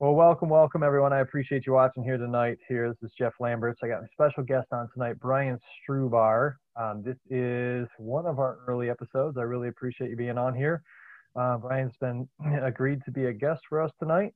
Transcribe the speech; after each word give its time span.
Well, 0.00 0.14
welcome, 0.14 0.48
welcome, 0.48 0.84
everyone. 0.84 1.12
I 1.12 1.22
appreciate 1.22 1.66
you 1.66 1.72
watching 1.72 2.04
here 2.04 2.16
tonight. 2.16 2.58
Here, 2.68 2.88
this 2.88 3.10
is 3.10 3.10
Jeff 3.18 3.32
Lamberts. 3.40 3.80
I 3.82 3.88
got 3.88 4.04
a 4.04 4.06
special 4.12 4.44
guest 4.44 4.68
on 4.70 4.88
tonight, 4.94 5.18
Brian 5.18 5.58
Strubar. 5.82 6.54
Um, 6.76 7.02
this 7.04 7.16
is 7.30 7.88
one 7.98 8.24
of 8.24 8.38
our 8.38 8.58
early 8.68 8.90
episodes. 8.90 9.36
I 9.36 9.42
really 9.42 9.66
appreciate 9.66 10.10
you 10.10 10.16
being 10.16 10.38
on 10.38 10.54
here. 10.54 10.84
Uh, 11.34 11.56
Brian's 11.56 11.96
been 12.00 12.28
agreed 12.62 13.04
to 13.06 13.10
be 13.10 13.24
a 13.24 13.32
guest 13.32 13.62
for 13.68 13.82
us 13.82 13.90
tonight. 13.98 14.34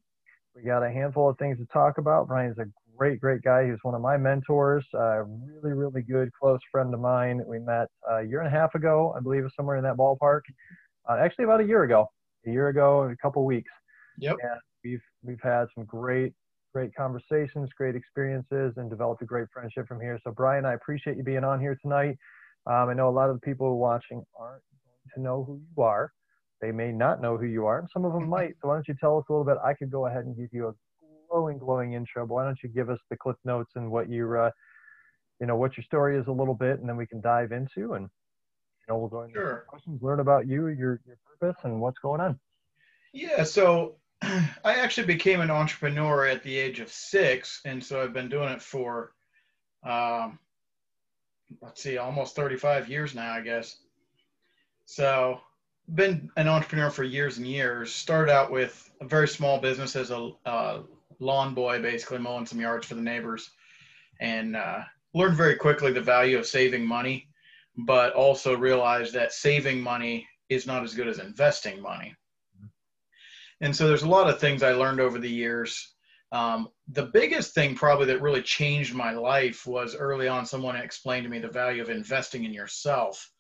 We 0.56 0.62
got 0.62 0.82
a 0.82 0.90
handful 0.90 1.30
of 1.30 1.38
things 1.38 1.58
to 1.58 1.66
talk 1.66 1.98
about. 1.98 2.26
Brian's 2.26 2.58
a 2.58 2.66
great, 2.98 3.20
great 3.20 3.42
guy. 3.42 3.64
He's 3.70 3.78
one 3.82 3.94
of 3.94 4.00
my 4.00 4.16
mentors, 4.16 4.84
a 4.94 5.22
really, 5.22 5.74
really 5.74 6.02
good, 6.02 6.32
close 6.32 6.58
friend 6.72 6.92
of 6.92 6.98
mine. 6.98 7.40
We 7.46 7.60
met 7.60 7.86
a 8.10 8.24
year 8.24 8.40
and 8.40 8.48
a 8.48 8.50
half 8.50 8.74
ago, 8.74 9.14
I 9.16 9.20
believe, 9.20 9.44
somewhere 9.54 9.76
in 9.76 9.84
that 9.84 9.96
ballpark. 9.96 10.40
Uh, 11.08 11.18
actually, 11.20 11.44
about 11.44 11.60
a 11.60 11.64
year 11.64 11.84
ago. 11.84 12.08
A 12.48 12.50
year 12.50 12.66
ago, 12.66 13.02
a 13.02 13.16
couple 13.16 13.44
weeks. 13.44 13.70
Yep. 14.18 14.38
We've 14.84 15.02
we've 15.22 15.40
had 15.42 15.66
some 15.74 15.84
great 15.84 16.32
great 16.72 16.94
conversations, 16.94 17.68
great 17.76 17.94
experiences, 17.94 18.74
and 18.76 18.88
developed 18.88 19.22
a 19.22 19.26
great 19.26 19.48
friendship 19.52 19.86
from 19.86 20.00
here. 20.00 20.18
So 20.24 20.32
Brian, 20.32 20.64
I 20.64 20.72
appreciate 20.72 21.16
you 21.16 21.22
being 21.22 21.44
on 21.44 21.60
here 21.60 21.76
tonight. 21.82 22.16
Um, 22.66 22.88
I 22.88 22.94
know 22.94 23.08
a 23.08 23.10
lot 23.10 23.28
of 23.28 23.36
the 23.36 23.40
people 23.40 23.76
watching 23.78 24.24
aren't 24.38 24.62
going 24.84 25.14
to 25.14 25.20
know 25.20 25.44
who 25.44 25.60
you 25.76 25.82
are. 25.82 26.12
They 26.60 26.72
may 26.72 26.92
not 26.92 27.20
know 27.20 27.36
who 27.36 27.46
you 27.46 27.66
are, 27.66 27.78
and 27.80 27.88
some 27.92 28.04
of 28.04 28.12
them 28.12 28.28
might. 28.28 28.54
So 28.62 28.68
why 28.68 28.74
don't 28.74 28.88
you 28.88 28.94
tell 28.98 29.18
us 29.18 29.24
a 29.28 29.32
little 29.32 29.44
bit? 29.44 29.58
I 29.64 29.74
could 29.74 29.90
go 29.90 30.06
ahead 30.06 30.24
and 30.24 30.36
give 30.36 30.48
you 30.52 30.68
a 30.68 30.72
glowing, 31.28 31.58
glowing 31.58 31.94
intro, 31.94 32.26
but 32.26 32.34
why 32.34 32.44
don't 32.44 32.58
you 32.62 32.68
give 32.68 32.88
us 32.88 33.00
the 33.10 33.16
clip 33.16 33.36
notes 33.44 33.72
and 33.74 33.90
what 33.90 34.08
your, 34.08 34.46
uh, 34.46 34.50
you 35.40 35.46
know, 35.46 35.56
what 35.56 35.76
your 35.76 35.84
story 35.84 36.16
is 36.16 36.26
a 36.28 36.32
little 36.32 36.54
bit, 36.54 36.78
and 36.78 36.88
then 36.88 36.96
we 36.96 37.06
can 37.06 37.20
dive 37.20 37.50
into 37.52 37.94
and 37.94 38.04
you 38.04 38.94
know 38.94 38.98
we'll 38.98 39.08
go 39.08 39.22
into 39.22 39.34
Sure. 39.34 39.64
questions, 39.68 40.00
learn 40.02 40.20
about 40.20 40.46
you, 40.46 40.68
your 40.68 41.00
your 41.06 41.18
purpose, 41.40 41.60
and 41.64 41.80
what's 41.80 41.98
going 41.98 42.20
on. 42.20 42.38
Yeah, 43.12 43.42
so 43.44 43.96
I 44.64 44.74
actually 44.74 45.06
became 45.06 45.40
an 45.40 45.50
entrepreneur 45.50 46.26
at 46.26 46.42
the 46.42 46.56
age 46.56 46.80
of 46.80 46.90
six, 46.90 47.60
and 47.64 47.82
so 47.82 48.02
I've 48.02 48.12
been 48.12 48.28
doing 48.28 48.50
it 48.50 48.62
for, 48.62 49.12
um, 49.84 50.38
let's 51.60 51.82
see, 51.82 51.98
almost 51.98 52.36
35 52.36 52.88
years 52.88 53.14
now, 53.14 53.32
I 53.32 53.40
guess. 53.40 53.78
So, 54.84 55.40
been 55.94 56.30
an 56.36 56.46
entrepreneur 56.46 56.90
for 56.90 57.02
years 57.02 57.38
and 57.38 57.46
years. 57.46 57.92
Started 57.92 58.32
out 58.32 58.52
with 58.52 58.90
a 59.00 59.04
very 59.04 59.26
small 59.26 59.58
business 59.58 59.96
as 59.96 60.10
a 60.10 60.30
uh, 60.46 60.82
lawn 61.18 61.54
boy, 61.54 61.82
basically 61.82 62.18
mowing 62.18 62.46
some 62.46 62.60
yards 62.60 62.86
for 62.86 62.94
the 62.94 63.02
neighbors, 63.02 63.50
and 64.20 64.54
uh, 64.54 64.82
learned 65.14 65.36
very 65.36 65.56
quickly 65.56 65.92
the 65.92 66.00
value 66.00 66.38
of 66.38 66.46
saving 66.46 66.86
money, 66.86 67.26
but 67.76 68.12
also 68.12 68.56
realized 68.56 69.14
that 69.14 69.32
saving 69.32 69.80
money 69.80 70.28
is 70.48 70.66
not 70.66 70.84
as 70.84 70.94
good 70.94 71.08
as 71.08 71.18
investing 71.18 71.80
money. 71.80 72.14
And 73.62 73.74
so 73.74 73.86
there's 73.86 74.02
a 74.02 74.08
lot 74.08 74.28
of 74.28 74.40
things 74.40 74.62
I 74.62 74.72
learned 74.72 75.00
over 75.00 75.18
the 75.18 75.30
years. 75.30 75.94
Um, 76.32 76.68
the 76.88 77.06
biggest 77.06 77.54
thing 77.54 77.76
probably 77.76 78.06
that 78.06 78.20
really 78.20 78.42
changed 78.42 78.92
my 78.92 79.12
life 79.12 79.66
was 79.66 79.94
early 79.94 80.26
on 80.26 80.44
someone 80.44 80.74
explained 80.74 81.24
to 81.24 81.30
me 81.30 81.38
the 81.38 81.48
value 81.48 81.80
of 81.80 81.88
investing 81.88 82.44
in 82.44 82.52
yourself. 82.52 83.30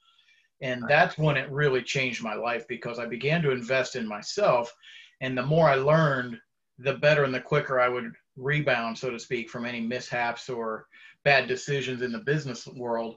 And 0.60 0.84
that's 0.88 1.18
when 1.18 1.36
it 1.36 1.50
really 1.50 1.82
changed 1.82 2.22
my 2.22 2.34
life 2.34 2.68
because 2.68 3.00
I 3.00 3.06
began 3.06 3.42
to 3.42 3.50
invest 3.50 3.96
in 3.96 4.06
myself. 4.06 4.72
And 5.20 5.36
the 5.36 5.44
more 5.44 5.68
I 5.68 5.74
learned, 5.74 6.38
the 6.78 6.94
better 6.94 7.24
and 7.24 7.34
the 7.34 7.40
quicker 7.40 7.80
I 7.80 7.88
would 7.88 8.12
rebound, 8.36 8.96
so 8.96 9.10
to 9.10 9.18
speak, 9.18 9.50
from 9.50 9.64
any 9.64 9.80
mishaps 9.80 10.48
or 10.48 10.86
bad 11.24 11.48
decisions 11.48 12.00
in 12.00 12.12
the 12.12 12.20
business 12.20 12.66
world. 12.68 13.16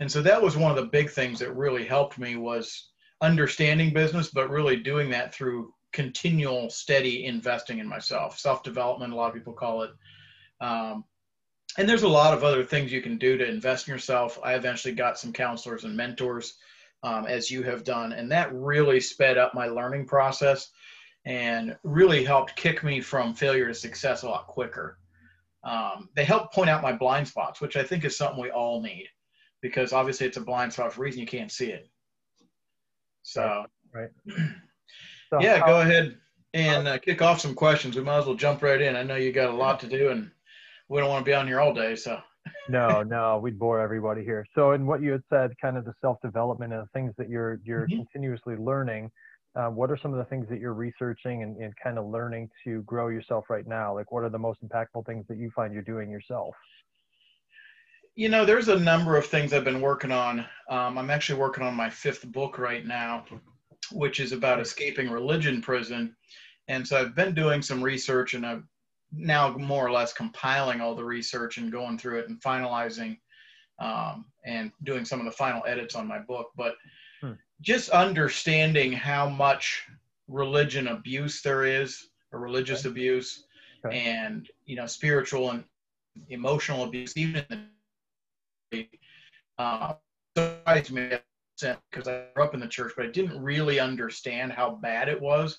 And 0.00 0.10
so 0.10 0.22
that 0.22 0.40
was 0.40 0.56
one 0.56 0.70
of 0.70 0.76
the 0.76 0.90
big 0.90 1.10
things 1.10 1.38
that 1.40 1.54
really 1.54 1.84
helped 1.84 2.18
me 2.18 2.36
was 2.36 2.92
understanding 3.20 3.92
business, 3.92 4.28
but 4.28 4.48
really 4.48 4.76
doing 4.76 5.10
that 5.10 5.34
through 5.34 5.72
continual 5.96 6.68
steady 6.68 7.24
investing 7.24 7.78
in 7.78 7.88
myself. 7.88 8.38
Self-development 8.38 9.14
a 9.14 9.16
lot 9.16 9.28
of 9.28 9.34
people 9.34 9.54
call 9.54 9.82
it. 9.82 9.90
Um, 10.60 11.04
and 11.78 11.88
there's 11.88 12.02
a 12.02 12.08
lot 12.08 12.34
of 12.34 12.44
other 12.44 12.62
things 12.62 12.92
you 12.92 13.00
can 13.00 13.16
do 13.16 13.38
to 13.38 13.48
invest 13.48 13.88
in 13.88 13.94
yourself. 13.94 14.38
I 14.44 14.54
eventually 14.56 14.92
got 14.92 15.18
some 15.18 15.32
counselors 15.32 15.84
and 15.84 15.96
mentors 15.96 16.58
um, 17.02 17.24
as 17.26 17.50
you 17.50 17.62
have 17.62 17.82
done 17.82 18.12
and 18.12 18.30
that 18.30 18.52
really 18.52 19.00
sped 19.00 19.38
up 19.38 19.54
my 19.54 19.68
learning 19.68 20.06
process 20.06 20.70
and 21.24 21.74
really 21.82 22.22
helped 22.22 22.56
kick 22.56 22.84
me 22.84 23.00
from 23.00 23.32
failure 23.32 23.68
to 23.68 23.74
success 23.74 24.22
a 24.22 24.28
lot 24.28 24.48
quicker. 24.48 24.98
Um, 25.64 26.10
they 26.14 26.24
helped 26.24 26.54
point 26.54 26.68
out 26.68 26.82
my 26.82 26.92
blind 26.92 27.26
spots 27.26 27.60
which 27.60 27.76
i 27.76 27.82
think 27.82 28.04
is 28.04 28.16
something 28.16 28.40
we 28.40 28.50
all 28.50 28.80
need 28.80 29.08
because 29.62 29.92
obviously 29.92 30.26
it's 30.26 30.36
a 30.36 30.40
blind 30.40 30.72
spot 30.72 30.92
for 30.92 31.00
a 31.00 31.04
reason 31.04 31.20
you 31.22 31.26
can't 31.26 31.50
see 31.50 31.72
it. 31.72 31.88
So 33.22 33.64
Right. 33.96 34.10
So 35.30 35.40
yeah, 35.40 35.58
how- 35.58 35.66
go 35.66 35.80
ahead 35.80 36.18
and 36.54 36.88
uh, 36.88 36.98
kick 36.98 37.22
off 37.22 37.40
some 37.40 37.54
questions. 37.54 37.96
We 37.96 38.02
might 38.02 38.18
as 38.18 38.26
well 38.26 38.34
jump 38.34 38.62
right 38.62 38.80
in. 38.80 38.96
I 38.96 39.02
know 39.02 39.16
you 39.16 39.32
got 39.32 39.50
a 39.50 39.56
lot 39.56 39.80
to 39.80 39.88
do, 39.88 40.10
and 40.10 40.30
we 40.88 41.00
don't 41.00 41.10
want 41.10 41.24
to 41.24 41.28
be 41.28 41.34
on 41.34 41.46
here 41.46 41.60
all 41.60 41.74
day. 41.74 41.96
So 41.96 42.20
no, 42.68 43.02
no, 43.02 43.38
we'd 43.38 43.58
bore 43.58 43.80
everybody 43.80 44.24
here. 44.24 44.46
So, 44.54 44.72
in 44.72 44.86
what 44.86 45.02
you 45.02 45.12
had 45.12 45.22
said, 45.28 45.50
kind 45.60 45.76
of 45.76 45.84
the 45.84 45.94
self-development 46.00 46.72
and 46.72 46.82
the 46.82 46.88
things 46.92 47.12
that 47.18 47.28
you're 47.28 47.60
you're 47.64 47.88
Mhm. 47.88 47.96
continuously 47.96 48.56
learning. 48.56 49.10
Uh, 49.54 49.70
what 49.70 49.90
are 49.90 49.96
some 49.96 50.12
of 50.12 50.18
the 50.18 50.24
things 50.26 50.46
that 50.50 50.60
you're 50.60 50.74
researching 50.74 51.42
and, 51.42 51.56
and 51.56 51.72
kind 51.82 51.96
of 51.98 52.04
learning 52.04 52.46
to 52.62 52.82
grow 52.82 53.08
yourself 53.08 53.48
right 53.48 53.66
now? 53.66 53.94
Like, 53.94 54.12
what 54.12 54.22
are 54.22 54.28
the 54.28 54.38
most 54.38 54.62
impactful 54.62 55.06
things 55.06 55.26
that 55.28 55.38
you 55.38 55.50
find 55.56 55.72
you're 55.72 55.82
doing 55.82 56.10
yourself? 56.10 56.54
you 58.18 58.30
know, 58.30 58.46
there's 58.46 58.68
a 58.68 58.78
number 58.78 59.16
of 59.18 59.26
things 59.26 59.52
I've 59.52 59.64
been 59.64 59.82
working 59.82 60.10
on. 60.10 60.40
Um, 60.70 60.96
I'm 60.96 61.10
actually 61.10 61.38
working 61.38 61.62
on 61.62 61.74
my 61.74 61.90
fifth 61.90 62.24
book 62.32 62.58
right 62.58 62.84
now, 62.86 63.24
which 63.92 64.20
is 64.20 64.32
about 64.32 64.60
escaping 64.60 65.10
religion 65.10 65.60
prison. 65.62 66.14
And 66.68 66.86
so 66.86 66.98
I've 66.98 67.14
been 67.14 67.34
doing 67.34 67.62
some 67.62 67.82
research, 67.82 68.34
and 68.34 68.44
I'm 68.44 68.68
now 69.12 69.56
more 69.56 69.86
or 69.86 69.92
less 69.92 70.12
compiling 70.12 70.80
all 70.80 70.94
the 70.94 71.04
research 71.04 71.58
and 71.58 71.70
going 71.70 71.98
through 71.98 72.18
it 72.20 72.28
and 72.28 72.40
finalizing 72.42 73.18
um, 73.78 74.24
and 74.44 74.72
doing 74.84 75.04
some 75.04 75.20
of 75.20 75.26
the 75.26 75.32
final 75.32 75.62
edits 75.66 75.94
on 75.94 76.06
my 76.06 76.18
book. 76.18 76.50
But 76.56 76.74
Hmm. 77.20 77.32
just 77.60 77.88
understanding 77.90 78.92
how 78.92 79.28
much 79.28 79.86
religion 80.28 80.88
abuse 80.88 81.40
there 81.42 81.64
is, 81.64 82.08
or 82.32 82.40
religious 82.40 82.84
abuse, 82.84 83.44
Okay. 83.84 83.96
and 83.96 84.50
you 84.64 84.76
know, 84.76 84.86
spiritual 84.86 85.50
and 85.50 85.64
emotional 86.28 86.84
abuse, 86.84 87.12
even 87.16 87.44
in 87.50 87.68
the 88.72 88.88
uh, 89.58 89.94
surprised 90.36 90.90
me 90.92 91.16
because 91.60 92.08
I 92.08 92.24
grew 92.34 92.44
up 92.44 92.54
in 92.54 92.60
the 92.60 92.68
church, 92.68 92.92
but 92.96 93.06
I 93.06 93.10
didn't 93.10 93.42
really 93.42 93.80
understand 93.80 94.52
how 94.52 94.76
bad 94.82 95.08
it 95.08 95.20
was 95.20 95.58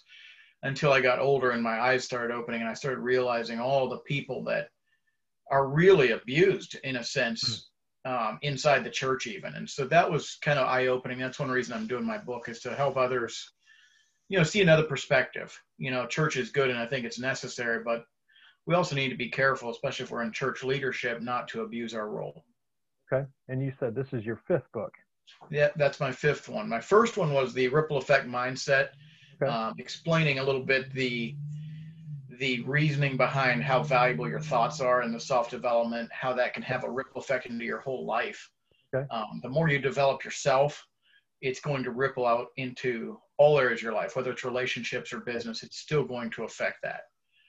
until 0.64 0.92
I 0.92 1.02
got 1.02 1.20
older 1.20 1.52
and 1.52 1.62
my 1.62 1.80
eyes 1.80 2.04
started 2.04 2.34
opening 2.34 2.62
and 2.62 2.70
I 2.70 2.74
started 2.74 3.00
realizing 3.00 3.60
all 3.60 3.90
the 3.90 4.00
people 4.00 4.44
that 4.46 4.70
are 5.52 5.68
really 5.68 6.12
abused 6.12 6.78
in 6.84 6.98
a 6.98 7.04
sense 7.04 7.70
um, 8.06 8.40
inside 8.42 8.84
the 8.84 8.90
church 8.90 9.28
even. 9.28 9.54
And 9.56 9.70
so 9.70 9.86
that 9.86 10.10
was 10.10 10.38
kind 10.42 10.60
of 10.60 10.68
eye 10.68 10.88
opening. 10.88 11.20
That's 11.20 11.40
one 11.40 11.52
reason 11.52 11.74
I'm 11.74 11.88
doing 11.88 12.06
my 12.06 12.18
book 12.18 12.50
is 12.50 12.60
to 12.62 12.76
help 12.76 12.98
others, 12.98 13.54
you 14.30 14.38
know, 14.38 14.44
see 14.44 14.62
another 14.62 14.84
perspective. 14.84 15.58
You 15.78 15.92
know, 15.92 16.06
church 16.06 16.38
is 16.38 16.52
good 16.52 16.70
and 16.70 16.80
I 16.80 16.86
think 16.86 17.06
it's 17.06 17.20
necessary, 17.20 17.84
but 17.84 18.06
we 18.66 18.76
also 18.76 18.96
need 18.96 19.10
to 19.10 19.16
be 19.16 19.30
careful, 19.30 19.70
especially 19.70 20.04
if 20.04 20.12
we're 20.12 20.24
in 20.24 20.32
church 20.32 20.64
leadership, 20.64 21.22
not 21.22 21.48
to 21.50 21.62
abuse 21.62 21.94
our 21.94 22.10
role. 22.10 22.44
Okay. 23.12 23.26
And 23.48 23.62
you 23.62 23.72
said 23.80 23.96
this 23.96 24.12
is 24.12 24.26
your 24.26 24.42
fifth 24.48 24.70
book. 24.74 24.94
Yeah, 25.50 25.70
that's 25.76 26.00
my 26.00 26.12
fifth 26.12 26.50
one. 26.50 26.68
My 26.70 26.82
first 26.82 27.18
one 27.18 27.34
was 27.34 27.54
the 27.54 27.68
ripple 27.68 27.98
effect 27.98 28.28
mindset, 28.28 28.90
Okay. 29.42 29.52
um, 29.52 29.76
explaining 29.78 30.40
a 30.40 30.44
little 30.44 30.64
bit 30.64 30.92
the 30.94 31.36
the 32.40 32.62
reasoning 32.64 33.18
behind 33.18 33.64
how 33.64 33.82
valuable 33.82 34.30
your 34.30 34.40
thoughts 34.40 34.80
are 34.80 35.02
and 35.02 35.14
the 35.14 35.20
self 35.20 35.50
development, 35.50 36.12
how 36.12 36.34
that 36.34 36.54
can 36.54 36.62
have 36.64 36.84
a 36.84 36.90
ripple 36.90 37.20
effect 37.22 37.48
into 37.48 37.66
your 37.66 37.80
whole 37.80 38.06
life. 38.06 38.50
Okay. 38.94 39.08
Um, 39.10 39.40
the 39.42 39.50
more 39.50 39.70
you 39.70 39.80
develop 39.80 40.24
yourself, 40.24 40.86
it's 41.42 41.60
going 41.60 41.84
to 41.84 41.92
ripple 41.92 42.26
out 42.26 42.48
into 42.58 43.20
all 43.38 43.60
areas 43.60 43.80
of 43.80 43.84
your 43.84 43.94
life, 43.94 44.16
whether 44.16 44.32
it's 44.32 44.44
relationships 44.44 45.14
or 45.14 45.20
business. 45.22 45.64
It's 45.64 45.78
still 45.78 46.04
going 46.04 46.30
to 46.32 46.44
affect 46.44 46.78
that. 46.84 47.02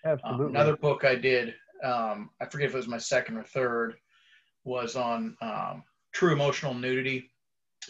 Um, 0.04 0.12
Absolutely. 0.12 0.54
another 0.54 0.76
book 0.76 1.04
I 1.04 1.14
did, 1.14 1.54
um, 1.84 2.30
I 2.40 2.46
forget 2.46 2.68
if 2.68 2.74
it 2.74 2.78
was 2.78 2.88
my 2.88 2.98
second 2.98 3.36
or 3.36 3.44
third, 3.44 3.94
was 4.64 4.96
on 4.96 5.36
um, 5.40 5.84
true 6.12 6.32
emotional 6.32 6.74
nudity. 6.74 7.30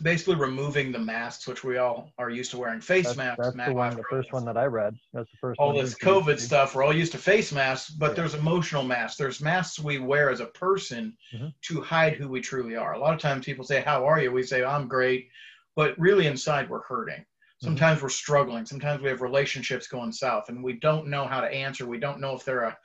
Basically, 0.00 0.36
removing 0.36 0.92
the 0.92 0.98
masks, 0.98 1.46
which 1.46 1.64
we 1.64 1.78
all 1.78 2.12
are 2.18 2.30
used 2.30 2.50
to 2.52 2.58
wearing 2.58 2.80
face 2.80 3.06
that's, 3.06 3.16
masks. 3.16 3.38
that's 3.54 3.68
the 3.68 3.74
one, 3.74 3.96
the 3.96 4.02
first 4.10 4.32
one 4.32 4.44
that 4.44 4.56
I 4.56 4.64
read. 4.66 4.96
That's 5.12 5.30
the 5.30 5.36
first 5.38 5.58
all 5.58 5.72
this 5.72 5.94
COVID 5.94 6.38
stuff, 6.38 6.74
we're 6.74 6.84
all 6.84 6.94
used 6.94 7.12
to 7.12 7.18
face 7.18 7.52
masks, 7.52 7.90
but 7.90 8.10
Yeah. 8.10 8.14
there's 8.14 8.34
emotional 8.34 8.82
masks. 8.82 9.16
There's 9.16 9.40
masks 9.40 9.78
we 9.78 9.98
wear 9.98 10.30
as 10.30 10.40
a 10.40 10.46
person 10.46 11.16
Mhm. 11.34 11.52
to 11.62 11.80
hide 11.82 12.14
who 12.14 12.28
we 12.28 12.40
truly 12.40 12.76
are. 12.76 12.92
A 12.94 12.98
lot 12.98 13.14
of 13.14 13.20
times 13.20 13.44
people 13.46 13.64
say, 13.64 13.80
How 13.80 14.06
are 14.06 14.20
you? 14.20 14.30
We 14.32 14.42
say, 14.42 14.64
I'm 14.64 14.88
great. 14.88 15.30
But 15.76 15.98
really 15.98 16.26
inside, 16.26 16.68
we're 16.68 16.82
hurting. 16.82 17.20
Mm-hmm. 17.20 17.66
Sometimes 17.66 18.02
we're 18.02 18.08
struggling. 18.08 18.66
Sometimes 18.66 19.00
we 19.02 19.08
have 19.08 19.22
relationships 19.22 19.86
going 19.86 20.12
south 20.12 20.48
and 20.48 20.62
we 20.62 20.74
don't 20.74 21.06
know 21.08 21.26
how 21.26 21.40
to 21.40 21.48
answer. 21.48 21.86
We 21.86 21.98
don't 21.98 22.20
know 22.20 22.34
if 22.34 22.44
they're 22.44 22.64
a, 22.64 22.78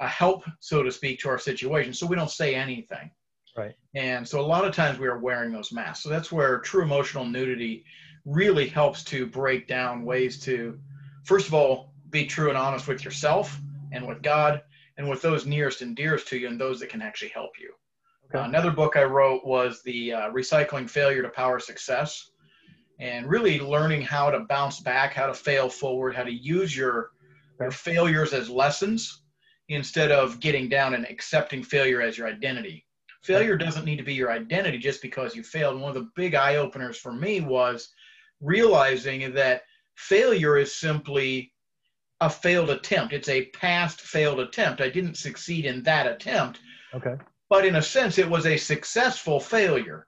a 0.00 0.08
help, 0.08 0.44
so 0.60 0.82
to 0.82 0.90
speak, 0.90 1.20
to 1.20 1.28
our 1.28 1.38
situation. 1.38 1.94
So 1.94 2.06
we 2.06 2.16
don't 2.16 2.30
say 2.30 2.54
anything. 2.54 3.10
Right. 3.56 3.74
And 3.94 4.26
so 4.26 4.40
a 4.40 4.42
lot 4.42 4.64
of 4.64 4.74
times 4.74 4.98
we 4.98 5.06
are 5.06 5.18
wearing 5.18 5.52
those 5.52 5.72
masks. 5.72 6.02
So 6.02 6.08
that's 6.08 6.32
where 6.32 6.58
true 6.58 6.82
emotional 6.82 7.24
nudity 7.24 7.84
really 8.24 8.66
helps 8.66 9.04
to 9.04 9.26
break 9.26 9.68
down 9.68 10.04
ways 10.04 10.40
to, 10.40 10.78
first 11.24 11.46
of 11.46 11.54
all, 11.54 11.92
be 12.10 12.26
true 12.26 12.48
and 12.48 12.58
honest 12.58 12.88
with 12.88 13.04
yourself 13.04 13.60
and 13.92 14.06
with 14.06 14.22
God 14.22 14.62
and 14.96 15.08
with 15.08 15.22
those 15.22 15.46
nearest 15.46 15.82
and 15.82 15.96
dearest 15.96 16.28
to 16.28 16.38
you 16.38 16.48
and 16.48 16.60
those 16.60 16.80
that 16.80 16.88
can 16.88 17.02
actually 17.02 17.28
help 17.28 17.52
you. 17.60 17.72
Okay. 18.26 18.38
Uh, 18.38 18.48
another 18.48 18.70
book 18.70 18.96
I 18.96 19.04
wrote 19.04 19.44
was 19.44 19.82
the 19.82 20.12
uh, 20.12 20.30
Recycling 20.30 20.88
Failure 20.88 21.22
to 21.22 21.28
Power 21.28 21.58
Success, 21.60 22.30
and 23.00 23.28
really 23.28 23.58
learning 23.60 24.02
how 24.02 24.30
to 24.30 24.40
bounce 24.40 24.80
back, 24.80 25.14
how 25.14 25.26
to 25.26 25.34
fail 25.34 25.68
forward, 25.68 26.14
how 26.14 26.22
to 26.22 26.32
use 26.32 26.76
your 26.76 27.10
your 27.60 27.70
failures 27.70 28.32
as 28.32 28.50
lessons 28.50 29.22
instead 29.68 30.10
of 30.10 30.40
getting 30.40 30.68
down 30.68 30.94
and 30.94 31.06
accepting 31.06 31.62
failure 31.62 32.00
as 32.00 32.18
your 32.18 32.26
identity. 32.26 32.83
Failure 33.24 33.56
doesn't 33.56 33.86
need 33.86 33.96
to 33.96 34.04
be 34.04 34.12
your 34.12 34.30
identity 34.30 34.76
just 34.76 35.00
because 35.00 35.34
you 35.34 35.42
failed. 35.42 35.74
And 35.74 35.82
one 35.82 35.96
of 35.96 36.02
the 36.02 36.10
big 36.14 36.34
eye 36.34 36.56
openers 36.56 36.98
for 36.98 37.10
me 37.10 37.40
was 37.40 37.88
realizing 38.42 39.32
that 39.32 39.62
failure 39.94 40.58
is 40.58 40.74
simply 40.74 41.52
a 42.20 42.28
failed 42.28 42.68
attempt. 42.68 43.14
It's 43.14 43.30
a 43.30 43.46
past 43.46 44.02
failed 44.02 44.40
attempt. 44.40 44.82
I 44.82 44.90
didn't 44.90 45.16
succeed 45.16 45.64
in 45.64 45.82
that 45.84 46.06
attempt. 46.06 46.60
Okay. 46.92 47.16
But 47.48 47.64
in 47.64 47.76
a 47.76 47.82
sense, 47.82 48.18
it 48.18 48.28
was 48.28 48.44
a 48.44 48.58
successful 48.58 49.40
failure. 49.40 50.06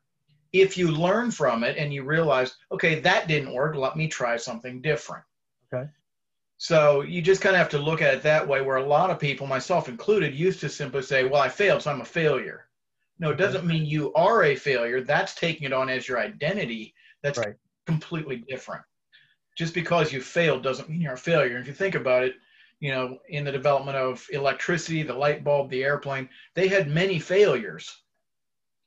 If 0.53 0.77
you 0.77 0.91
learn 0.91 1.31
from 1.31 1.65
it 1.65 1.79
and 1.79 1.95
you 1.95 2.05
realize, 2.05 2.55
okay, 2.71 3.01
that 3.01 3.29
didn't 3.29 3.55
work, 3.55 3.77
let 3.77 3.97
me 3.97 4.09
try 4.09 4.37
something 4.37 4.83
different. 4.83 5.25
Okay. 5.73 5.89
So 6.59 7.01
you 7.01 7.23
just 7.23 7.41
kind 7.41 7.55
of 7.55 7.61
have 7.61 7.71
to 7.71 7.79
look 7.79 8.03
at 8.03 8.13
it 8.13 8.23
that 8.25 8.47
way, 8.47 8.61
where 8.61 8.77
a 8.77 8.87
lot 8.87 9.11
of 9.11 9.19
people, 9.19 9.47
myself 9.47 9.89
included, 9.89 10.35
used 10.35 10.61
to 10.61 10.69
simply 10.69 11.03
say, 11.03 11.25
well, 11.25 11.41
I 11.41 11.49
failed, 11.49 11.83
so 11.83 11.91
I'm 11.91 12.03
a 12.03 12.05
failure. 12.05 12.67
No, 13.19 13.31
it 13.31 13.39
doesn't 13.39 13.67
mean 13.67 13.87
you 13.87 14.13
are 14.15 14.45
a 14.45 14.55
failure. 14.55 15.01
That's 15.01 15.35
taking 15.35 15.65
it 15.67 15.73
on 15.73 15.89
as 15.89 16.07
your 16.07 16.19
identity. 16.19 16.95
That's 17.23 17.39
Right. 17.39 17.57
completely 17.87 18.37
different. 18.37 18.85
Just 19.57 19.73
because 19.73 20.13
you 20.13 20.21
failed 20.21 20.63
doesn't 20.63 20.89
mean 20.89 21.01
you're 21.01 21.15
a 21.15 21.19
failure. 21.19 21.59
If 21.59 21.67
you 21.67 21.73
think 21.73 21.95
about 21.95 22.25
it, 22.25 22.35
you 22.81 22.91
know, 22.91 23.19
in 23.29 23.45
the 23.45 23.53
development 23.53 23.97
of 23.97 24.27
electricity, 24.31 25.03
the 25.03 25.15
light 25.15 25.43
bulb, 25.43 25.71
the 25.71 25.83
airplane, 25.83 26.29
they 26.55 26.69
had 26.69 26.89
many 26.89 27.19
failures, 27.19 28.03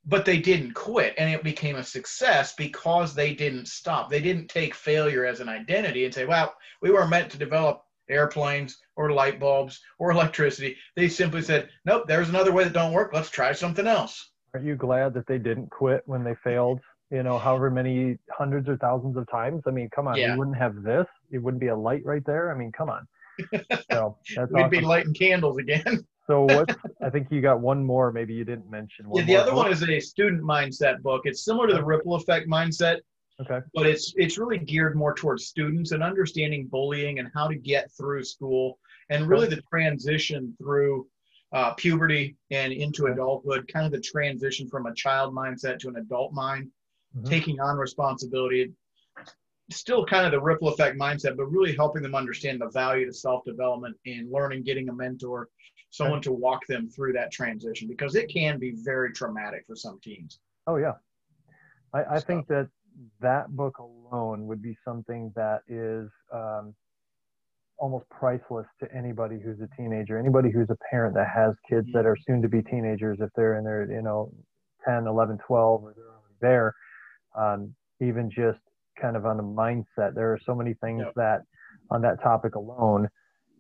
but 0.06 0.26
they 0.26 0.38
didn't 0.38 0.74
quit 0.74 1.16
and 1.18 1.34
it 1.34 1.44
became 1.44 1.78
a 1.78 1.84
success 1.84 2.54
because 2.54 3.16
they 3.16 3.34
didn't 3.34 3.68
stop. 3.68 4.10
They 4.10 4.22
didn't 4.22 4.48
take 4.48 4.76
failure 4.76 5.26
as 5.26 5.40
an 5.40 5.50
identity 5.50 6.06
and 6.06 6.14
say, 6.14 6.26
well, 6.26 6.56
we 6.82 6.92
were 6.92 7.08
meant 7.08 7.32
to 7.32 7.38
develop 7.40 7.84
airplanes 8.10 8.78
or 8.96 9.12
light 9.12 9.40
bulbs 9.40 9.82
or 10.00 10.12
electricity. 10.12 10.76
They 10.96 11.08
simply 11.10 11.42
said, 11.42 11.70
nope, 11.86 12.06
there's 12.08 12.30
another 12.30 12.52
way 12.52 12.64
that 12.64 12.74
don't 12.74 12.94
work. 12.94 13.12
Let's 13.14 13.30
try 13.30 13.52
something 13.54 13.88
else. 13.88 14.32
Are 14.54 14.60
you 14.60 14.76
glad 14.76 15.14
that 15.14 15.28
they 15.28 15.38
didn't 15.38 15.70
quit 15.70 16.04
when 16.06 16.24
they 16.24 16.36
failed? 16.44 16.80
You 17.12 17.24
know, 17.24 17.38
however 17.40 17.72
many 17.72 18.18
hundreds 18.32 18.70
or 18.70 18.78
thousands 18.78 19.18
of 19.18 19.30
times. 19.30 19.64
I 19.68 19.72
mean, 19.72 19.90
come 19.96 20.08
on, 20.08 20.18
Yeah. 20.18 20.34
we 20.34 20.40
wouldn't 20.40 20.58
have 20.58 20.84
this. 20.84 21.08
It 21.32 21.40
wouldn't 21.40 21.62
be 21.62 21.68
a 21.68 21.76
light 21.76 22.04
right 22.06 22.24
there. 22.26 22.52
I 22.52 22.58
mean, 22.58 22.72
come 22.72 22.90
on. 22.90 23.08
So 23.92 24.18
that's 24.36 24.52
We'd 24.52 24.70
be 24.70 24.82
lighting 24.82 25.14
candles 25.14 25.58
again. 25.58 26.06
So 26.30 26.44
what? 26.44 26.78
I 27.02 27.10
think 27.10 27.30
you 27.32 27.42
got 27.42 27.60
one 27.60 27.84
more. 27.84 28.12
Maybe 28.12 28.36
you 28.36 28.46
didn't 28.46 28.70
mention. 28.70 29.10
One 29.10 29.22
yeah, 29.22 29.26
the 29.26 29.42
other 29.42 29.52
book. 29.52 29.64
one 29.64 29.72
is 29.72 29.82
a 29.82 30.00
student 30.00 30.44
mindset 30.44 31.02
book. 31.02 31.24
It's 31.26 31.44
similar 31.44 31.66
to 31.66 31.74
the 31.74 31.84
ripple 31.84 32.14
effect 32.14 32.48
mindset, 32.48 32.98
Okay. 33.42 33.62
but 33.74 33.86
it's 33.86 34.14
it's 34.18 34.38
really 34.38 34.58
geared 34.58 34.96
more 34.98 35.14
towards 35.16 35.46
students 35.46 35.92
and 35.92 36.04
understanding 36.04 36.68
bullying 36.68 37.20
and 37.20 37.30
how 37.34 37.48
to 37.48 37.56
get 37.56 37.90
through 37.94 38.24
school 38.24 38.78
and 39.10 39.28
really 39.28 39.48
the 39.48 39.62
transition 39.72 40.54
through 40.62 41.08
uh, 41.54 41.74
puberty 41.74 42.36
and 42.52 42.72
into 42.72 43.08
adulthood, 43.08 43.68
kind 43.74 43.86
of 43.86 43.92
the 43.92 44.02
transition 44.02 44.68
from 44.70 44.86
a 44.86 44.94
child 44.94 45.34
mindset 45.34 45.80
to 45.80 45.88
an 45.90 45.96
adult 45.96 46.32
mind, 46.34 46.70
Mhm. 47.18 47.28
taking 47.28 47.60
on 47.60 47.76
responsibility. 47.78 48.72
Still 49.72 50.06
kind 50.06 50.26
of 50.28 50.32
the 50.32 50.40
ripple 50.42 50.68
effect 50.68 50.96
mindset, 51.00 51.36
but 51.38 51.46
really 51.46 51.76
helping 51.76 52.04
them 52.04 52.14
understand 52.14 52.62
the 52.62 52.70
value 52.70 53.06
to 53.08 53.14
self 53.14 53.44
development 53.46 53.98
and 54.06 54.30
learning, 54.32 54.62
getting 54.64 54.90
a 54.90 54.94
mentor, 54.94 55.48
someone 55.90 56.22
to 56.22 56.32
walk 56.32 56.66
them 56.68 56.88
through 56.88 57.14
that 57.14 57.32
transition 57.32 57.88
because 57.88 58.14
it 58.16 58.28
can 58.32 58.60
be 58.60 58.76
very 58.84 59.12
traumatic 59.12 59.64
for 59.66 59.76
some 59.76 60.00
teens. 60.04 60.40
Oh 60.68 60.76
yeah. 60.76 60.94
I, 61.94 62.04
I 62.04 62.20
So- 62.20 62.26
think 62.28 62.48
that 62.48 62.70
that 63.22 63.50
book 63.56 63.78
alone 63.80 64.48
would 64.48 64.62
be 64.62 64.78
something 64.86 65.32
that 65.36 65.60
is 65.68 66.10
um, 66.34 66.74
almost 67.78 68.06
priceless 68.10 68.68
to 68.82 68.88
anybody 68.96 69.40
who's 69.44 69.60
a 69.62 69.68
teenager, 69.76 70.18
anybody 70.20 70.52
who's 70.52 70.70
a 70.70 70.78
parent 70.90 71.16
that 71.16 71.28
has 71.34 71.54
kids 71.70 71.88
that 71.94 72.06
are 72.06 72.18
soon 72.28 72.42
to 72.42 72.50
be 72.50 72.62
teenagers, 72.62 73.18
if 73.22 73.30
they're 73.36 73.58
in 73.58 73.64
their, 73.64 73.90
you 73.90 74.02
know, 74.02 74.32
10, 74.86 75.08
11, 75.08 75.38
12, 75.46 75.84
or 75.84 75.94
they're 75.96 76.06
already 76.06 76.36
there. 76.42 76.76
Um, 77.38 77.74
even 78.02 78.30
just 78.30 78.60
kind 79.02 79.16
of 79.16 79.26
on 79.26 79.38
the 79.38 79.44
mindset, 79.44 80.14
there 80.16 80.32
are 80.34 80.40
so 80.46 80.56
many 80.56 80.74
things 80.76 81.04
Yep. 81.06 81.14
that 81.16 81.42
on 81.90 82.02
that 82.02 82.22
topic 82.22 82.56
alone, 82.56 83.10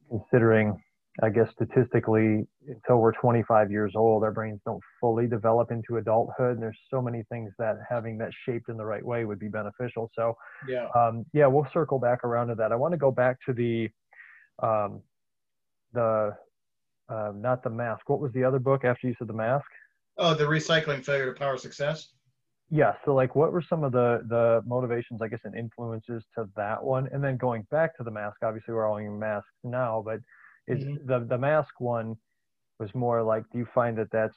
considering 0.09 0.81
I 1.21 1.29
guess 1.29 1.49
statistically, 1.51 2.47
until 2.69 2.97
we're 2.97 3.13
25 3.13 3.71
years 3.71 3.93
old, 3.95 4.23
our 4.23 4.31
brains 4.31 4.59
don't 4.65 4.81
fully 5.01 5.27
develop 5.27 5.71
into 5.71 5.97
adulthood. 5.97 6.53
And 6.53 6.61
there's 6.61 6.79
so 6.89 7.01
many 7.01 7.23
things 7.29 7.51
that 7.57 7.77
having 7.89 8.17
that 8.19 8.31
shaped 8.45 8.69
in 8.69 8.77
the 8.77 8.85
right 8.85 9.03
way 9.03 9.25
would 9.25 9.39
be 9.39 9.47
beneficial. 9.47 10.09
So, 10.15 10.35
Yeah. 10.67 10.87
um, 10.95 11.25
yeah, 11.33 11.47
we'll 11.47 11.67
circle 11.73 11.99
back 11.99 12.23
around 12.23 12.47
to 12.47 12.55
that. 12.55 12.71
I 12.71 12.75
want 12.75 12.91
to 12.93 12.97
go 12.97 13.11
back 13.11 13.37
to 13.47 13.53
the, 13.53 13.89
um, 14.61 15.01
the, 15.93 16.35
uh, 17.09 17.31
not 17.35 17.63
the 17.63 17.69
mask. 17.69 18.07
What 18.07 18.19
was 18.19 18.31
the 18.33 18.43
other 18.43 18.59
book 18.59 18.85
after 18.85 19.07
you 19.07 19.15
said 19.17 19.27
the 19.27 19.33
mask? 19.33 19.65
Oh, 20.17 20.33
the 20.33 20.45
recycling 20.45 21.03
failure 21.03 21.33
to 21.33 21.39
power 21.39 21.57
success. 21.57 22.09
Yeah. 22.69 22.93
So, 23.03 23.15
like, 23.15 23.35
what 23.35 23.51
were 23.51 23.63
some 23.67 23.83
of 23.83 23.91
the 23.91 24.21
the 24.27 24.61
motivations, 24.67 25.23
I 25.23 25.27
guess, 25.27 25.39
and 25.43 25.55
influences 25.55 26.23
to 26.35 26.47
that 26.55 26.83
one? 26.83 27.09
And 27.11 27.23
then 27.23 27.35
going 27.35 27.63
back 27.71 27.97
to 27.97 28.03
the 28.03 28.11
mask. 28.11 28.37
Obviously, 28.43 28.75
we're 28.75 28.85
all 28.85 28.93
wearing 28.95 29.17
masks 29.17 29.49
now, 29.63 30.03
but 30.05 30.19
is 30.67 30.83
Mhm. 30.83 31.07
the 31.07 31.19
the 31.25 31.37
mask 31.37 31.79
one 31.79 32.15
was 32.79 32.93
more 32.95 33.21
like? 33.21 33.43
Do 33.51 33.57
you 33.57 33.67
find 33.73 33.97
that 33.97 34.11
that's 34.11 34.35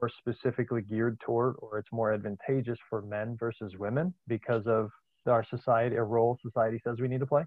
more 0.00 0.10
specifically 0.18 0.82
geared 0.82 1.18
toward, 1.20 1.56
or 1.58 1.78
it's 1.78 1.92
more 1.92 2.12
advantageous 2.12 2.78
for 2.88 3.02
men 3.02 3.36
versus 3.38 3.76
women 3.78 4.14
because 4.28 4.66
of 4.66 4.90
our 5.26 5.44
society, 5.44 5.96
a 5.96 6.02
role 6.02 6.38
society 6.42 6.80
says 6.84 7.00
we 7.00 7.08
need 7.08 7.20
to 7.20 7.26
play? 7.26 7.44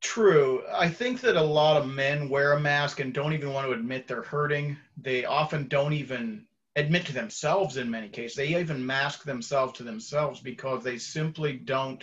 True. 0.00 0.62
I 0.72 0.88
think 0.88 1.20
that 1.20 1.36
a 1.36 1.42
lot 1.42 1.76
of 1.76 1.86
men 1.86 2.30
wear 2.30 2.52
a 2.52 2.60
mask 2.60 3.00
and 3.00 3.12
don't 3.12 3.34
even 3.34 3.52
want 3.52 3.66
to 3.66 3.74
admit 3.74 4.08
they're 4.08 4.22
hurting. 4.22 4.76
They 4.96 5.26
often 5.26 5.68
don't 5.68 5.92
even 5.92 6.46
admit 6.76 7.04
to 7.06 7.12
themselves 7.12 7.76
in 7.76 7.90
many 7.90 8.08
cases. 8.08 8.36
They 8.36 8.58
even 8.58 8.84
mask 8.84 9.24
themselves 9.24 9.74
to 9.74 9.82
themselves 9.82 10.40
because 10.40 10.82
they 10.82 10.96
simply 10.96 11.58
don't 11.58 12.02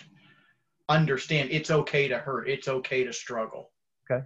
understand 0.90 1.50
it's 1.52 1.72
okay 1.72 2.08
to 2.08 2.20
hurt, 2.20 2.48
it's 2.48 2.68
okay 2.68 3.04
to 3.04 3.12
struggle. 3.12 3.72
Okay. 4.10 4.24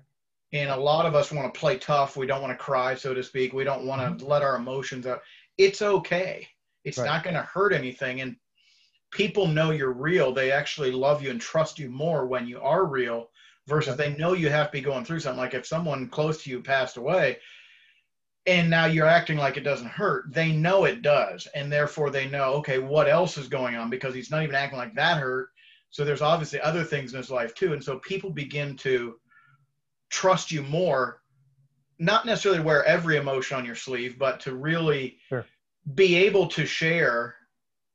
And 0.54 0.70
a 0.70 0.76
lot 0.76 1.06
of 1.06 1.16
us 1.16 1.32
want 1.32 1.54
to 1.54 1.60
play 1.60 1.78
tough. 1.78 2.18
We 2.18 2.28
don't 2.28 2.42
want 2.42 2.58
to 2.58 2.64
cry, 2.64 2.96
so 2.96 3.14
to 3.14 3.24
speak. 3.24 3.54
We 3.54 3.64
don't 3.64 3.86
want 3.86 4.02
to 4.02 4.08
mm-hmm. 4.08 4.30
let 4.30 4.42
our 4.42 4.58
emotions 4.58 5.08
out. 5.08 5.22
It's 5.58 5.82
okay. 5.82 6.48
It's 6.84 6.98
Right. 6.98 7.06
not 7.06 7.24
going 7.24 7.36
to 7.36 7.44
hurt 7.44 7.74
anything. 7.74 8.22
And 8.22 8.36
people 9.12 9.48
know 9.48 9.72
you're 9.72 9.94
real. 9.94 10.34
They 10.34 10.52
actually 10.52 10.92
love 10.92 11.22
you 11.22 11.30
and 11.30 11.40
trust 11.40 11.80
you 11.80 11.90
more 11.90 12.26
when 12.26 12.48
you 12.48 12.60
are 12.60 12.86
real 12.86 13.30
versus 13.68 13.96
they 13.96 14.16
know 14.16 14.34
you 14.34 14.50
have 14.50 14.68
to 14.68 14.72
be 14.72 14.82
going 14.82 15.06
through 15.06 15.20
something. 15.20 15.40
Like 15.40 15.54
if 15.54 15.66
someone 15.66 16.10
close 16.10 16.44
to 16.44 16.50
you 16.50 16.62
passed 16.62 16.98
away 16.98 17.38
and 18.48 18.70
now 18.70 18.86
you're 18.86 19.08
acting 19.08 19.38
like 19.38 19.58
it 19.58 19.64
doesn't 19.64 19.88
hurt, 19.88 20.34
they 20.34 20.52
know 20.52 20.86
it 20.86 21.02
does. 21.02 21.48
And 21.54 21.72
therefore 21.72 22.10
they 22.10 22.28
know, 22.28 22.54
okay, 22.56 22.80
what 22.80 23.08
else 23.08 23.38
is 23.38 23.48
going 23.48 23.76
on 23.76 23.90
because 23.90 24.16
he's 24.16 24.32
not 24.32 24.44
even 24.44 24.56
acting 24.56 24.80
like 24.80 24.96
that 24.96 25.22
hurt. 25.22 25.50
So 25.92 26.04
there's 26.04 26.22
obviously 26.22 26.60
other 26.62 26.84
things 26.84 27.14
in 27.14 27.18
his 27.18 27.30
life 27.30 27.54
too. 27.54 27.74
And 27.74 27.84
so 27.84 28.00
people 28.00 28.32
begin 28.32 28.76
to 28.78 29.20
trust 30.12 30.52
you 30.52 30.62
more, 30.62 31.22
not 31.98 32.26
necessarily 32.26 32.62
wear 32.62 32.84
every 32.86 33.18
emotion 33.18 33.58
on 33.58 33.66
your 33.66 33.76
sleeve, 33.76 34.20
but 34.20 34.40
to 34.42 34.54
really 34.56 35.18
Sure. 35.30 35.46
be 35.96 36.16
able 36.16 36.48
to 36.48 36.66
share 36.66 37.36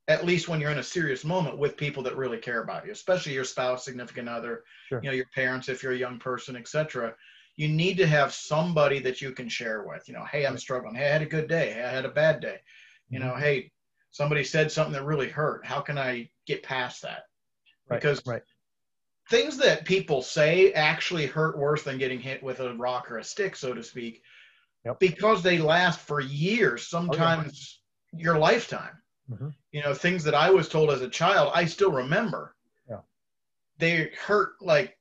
at 0.09 0.25
least 0.25 0.47
when 0.47 0.61
you're 0.61 0.71
in 0.71 0.79
a 0.79 0.83
serious 0.83 1.25
moment 1.25 1.57
with 1.57 1.75
people 1.75 2.01
that 2.01 2.15
really 2.15 2.37
care 2.37 2.63
about 2.63 2.85
you, 2.85 2.91
especially 2.93 3.33
your 3.33 3.43
spouse, 3.43 3.83
significant 3.83 4.29
other, 4.29 4.63
Sure. 4.87 5.01
you 5.03 5.09
know, 5.09 5.15
your 5.15 5.27
parents 5.35 5.67
if 5.67 5.83
you're 5.83 5.91
a 5.91 5.97
young 5.97 6.17
person, 6.17 6.55
etc. 6.55 7.13
You 7.57 7.67
need 7.67 7.97
to 7.97 8.07
have 8.07 8.33
somebody 8.33 8.99
that 8.99 9.21
you 9.21 9.33
can 9.33 9.49
share 9.49 9.83
with. 9.83 10.07
You 10.07 10.13
know, 10.13 10.23
hey, 10.23 10.45
I'm 10.45 10.57
struggling. 10.57 10.95
Hey, 10.95 11.07
I 11.09 11.13
had 11.13 11.21
a 11.21 11.25
good 11.25 11.49
day. 11.49 11.73
Hey, 11.73 11.83
I 11.83 11.89
had 11.89 12.05
a 12.05 12.09
bad 12.09 12.39
day. 12.39 12.61
You 13.09 13.19
know, 13.19 13.31
mm-hmm. 13.31 13.41
hey, 13.41 13.71
somebody 14.11 14.43
said 14.43 14.71
something 14.71 14.93
that 14.93 15.03
really 15.03 15.29
hurt. 15.29 15.65
How 15.65 15.81
can 15.81 15.97
I 15.97 16.29
get 16.45 16.63
past 16.63 17.01
that? 17.01 17.23
Right, 17.89 17.99
Because 17.99 18.25
right. 18.25 18.43
Things 19.29 19.57
that 19.57 19.85
people 19.85 20.21
say 20.21 20.71
actually 20.73 21.25
hurt 21.25 21.57
worse 21.57 21.83
than 21.83 21.97
getting 21.97 22.19
hit 22.19 22.41
with 22.41 22.59
a 22.59 22.73
rock 22.75 23.11
or 23.11 23.17
a 23.17 23.23
stick, 23.23 23.55
so 23.55 23.73
to 23.73 23.83
speak, 23.83 24.23
Yep. 24.85 24.99
because 24.99 25.43
they 25.43 25.57
last 25.57 25.99
for 25.99 26.21
years, 26.21 26.87
sometimes 26.87 27.81
your 28.13 28.37
lifetime. 28.37 29.01
Mhm. 29.29 29.53
You 29.71 29.81
know, 29.81 29.93
things 29.93 30.23
that 30.23 30.35
I 30.35 30.49
was 30.49 30.69
told 30.69 30.89
as 30.91 31.01
a 31.01 31.09
child, 31.09 31.51
I 31.53 31.65
still 31.65 31.91
remember. 31.91 32.55
Yeah. 32.89 33.01
They 33.77 34.11
hurt 34.17 34.53
like 34.61 34.97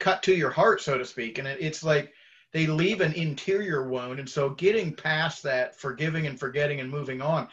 cut 0.00 0.24
to 0.24 0.34
your 0.34 0.50
heart, 0.50 0.80
so 0.80 0.98
to 0.98 1.04
speak. 1.04 1.38
And 1.38 1.46
it, 1.46 1.60
it's 1.60 1.84
like 1.84 2.12
they 2.52 2.66
leave 2.66 3.00
an 3.00 3.12
interior 3.12 3.88
wound. 3.88 4.18
And 4.18 4.28
so 4.28 4.50
getting 4.50 4.94
past 4.94 5.44
that, 5.44 5.78
forgiving 5.78 6.26
and 6.26 6.38
forgetting 6.38 6.80
and 6.80 6.90
moving 6.90 7.22
on 7.22 7.48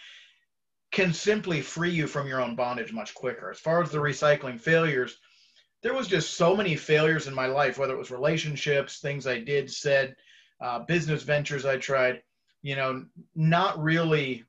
can 0.91 1.13
simply 1.13 1.61
free 1.61 1.91
you 1.91 2.07
from 2.07 2.27
your 2.27 2.41
own 2.41 2.55
bondage 2.55 2.91
much 2.91 3.13
quicker. 3.13 3.51
As 3.51 3.59
far 3.59 3.83
as 3.83 3.91
the 3.91 3.99
recycling 3.99 4.59
failures, 4.59 5.19
there 5.81 5.93
was 5.93 6.07
just 6.07 6.35
so 6.35 6.55
many 6.55 6.75
failures 6.75 7.27
in 7.27 7.33
my 7.33 7.47
life, 7.47 7.77
whether 7.77 7.93
it 7.93 7.99
was 7.99 8.11
relationships, 8.11 8.99
things 8.99 9.25
I 9.25 9.39
did, 9.39 9.71
said, 9.71 10.15
uh, 10.61 10.79
business 10.79 11.23
ventures 11.23 11.65
I 11.65 11.77
tried, 11.77 12.21
you 12.61 12.75
know, 12.75 13.05
not 13.35 13.81
really 13.81 14.43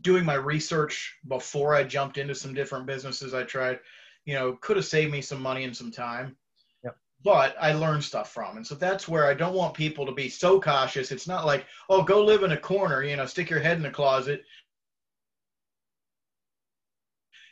doing 0.00 0.24
my 0.24 0.34
research 0.34 1.16
before 1.26 1.74
I 1.74 1.82
jumped 1.82 2.18
into 2.18 2.34
some 2.34 2.54
different 2.54 2.86
businesses 2.86 3.34
I 3.34 3.42
tried, 3.42 3.80
you 4.24 4.34
know, 4.34 4.52
could 4.60 4.76
have 4.76 4.86
saved 4.86 5.10
me 5.10 5.20
some 5.20 5.42
money 5.42 5.64
and 5.64 5.76
some 5.76 5.90
time. 5.90 6.36
Yep. 6.84 6.96
But 7.24 7.56
I 7.60 7.72
learned 7.72 8.04
stuff 8.04 8.30
from. 8.32 8.56
And 8.56 8.66
so 8.66 8.76
that's 8.76 9.08
where 9.08 9.26
I 9.26 9.34
don't 9.34 9.54
want 9.54 9.74
people 9.74 10.06
to 10.06 10.12
be 10.12 10.28
so 10.28 10.60
cautious. 10.60 11.10
It's 11.10 11.26
not 11.26 11.46
like, 11.46 11.66
oh, 11.88 12.02
go 12.02 12.24
live 12.24 12.44
in 12.44 12.52
a 12.52 12.56
corner, 12.56 13.02
you 13.02 13.16
know, 13.16 13.26
stick 13.26 13.50
your 13.50 13.60
head 13.60 13.76
in 13.76 13.82
the 13.82 13.90
closet 13.90 14.44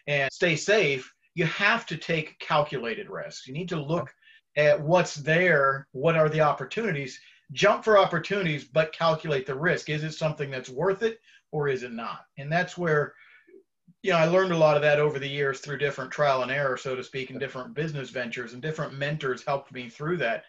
and 0.06 0.32
stay 0.32 0.54
safe. 0.54 1.12
You 1.36 1.44
have 1.44 1.84
to 1.86 1.98
take 1.98 2.38
calculated 2.38 3.10
risks. 3.10 3.46
You 3.46 3.52
need 3.52 3.68
to 3.68 3.80
look 3.80 4.12
at 4.56 4.80
what's 4.80 5.16
there, 5.16 5.86
what 5.92 6.16
are 6.16 6.30
the 6.30 6.40
opportunities, 6.40 7.20
jump 7.52 7.84
for 7.84 7.98
opportunities, 7.98 8.64
but 8.64 8.94
calculate 8.94 9.44
the 9.44 9.54
risk. 9.54 9.90
Is 9.90 10.02
it 10.02 10.12
something 10.12 10.50
that's 10.50 10.70
worth 10.70 11.02
it 11.02 11.20
or 11.52 11.68
is 11.68 11.82
it 11.82 11.92
not? 11.92 12.24
And 12.38 12.50
that's 12.50 12.78
where, 12.78 13.12
you 14.02 14.12
know, 14.12 14.16
I 14.16 14.24
learned 14.24 14.52
a 14.52 14.56
lot 14.56 14.76
of 14.76 14.82
that 14.82 14.98
over 14.98 15.18
the 15.18 15.28
years 15.28 15.60
through 15.60 15.76
different 15.76 16.10
trial 16.10 16.40
and 16.40 16.50
error, 16.50 16.78
so 16.78 16.96
to 16.96 17.04
speak, 17.04 17.28
and 17.28 17.38
different 17.38 17.74
business 17.74 18.08
ventures 18.08 18.54
and 18.54 18.62
different 18.62 18.94
mentors 18.94 19.44
helped 19.44 19.72
me 19.72 19.90
through 19.90 20.16
that. 20.16 20.44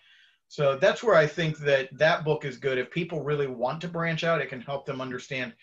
So 0.47 0.77
that's 0.77 1.03
where 1.03 1.15
I 1.15 1.27
think 1.27 1.57
that 1.59 1.89
that 1.97 2.23
book 2.23 2.45
is 2.45 2.55
good. 2.55 2.77
If 2.77 2.91
people 2.91 3.25
really 3.25 3.47
want 3.47 3.81
to 3.81 3.89
branch 3.89 4.23
out, 4.23 4.39
it 4.39 4.47
can 4.47 4.61
help 4.61 4.85
them 4.85 5.01
understand. 5.01 5.53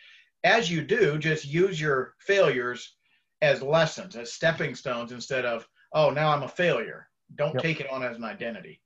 As 0.44 0.70
you 0.70 0.82
do, 0.82 1.16
just 1.16 1.46
use 1.46 1.80
your 1.80 2.14
failures 2.18 2.96
as 3.42 3.62
lessons, 3.62 4.16
as 4.16 4.32
stepping 4.32 4.74
stones 4.74 5.12
instead 5.12 5.44
of, 5.44 5.66
oh, 5.92 6.10
now 6.10 6.30
I'm 6.30 6.42
a 6.42 6.48
failure. 6.48 7.08
Don't 7.36 7.54
Yep. 7.54 7.62
take 7.62 7.80
it 7.80 7.90
on 7.90 8.02
as 8.02 8.16
an 8.16 8.24
identity. 8.24 8.80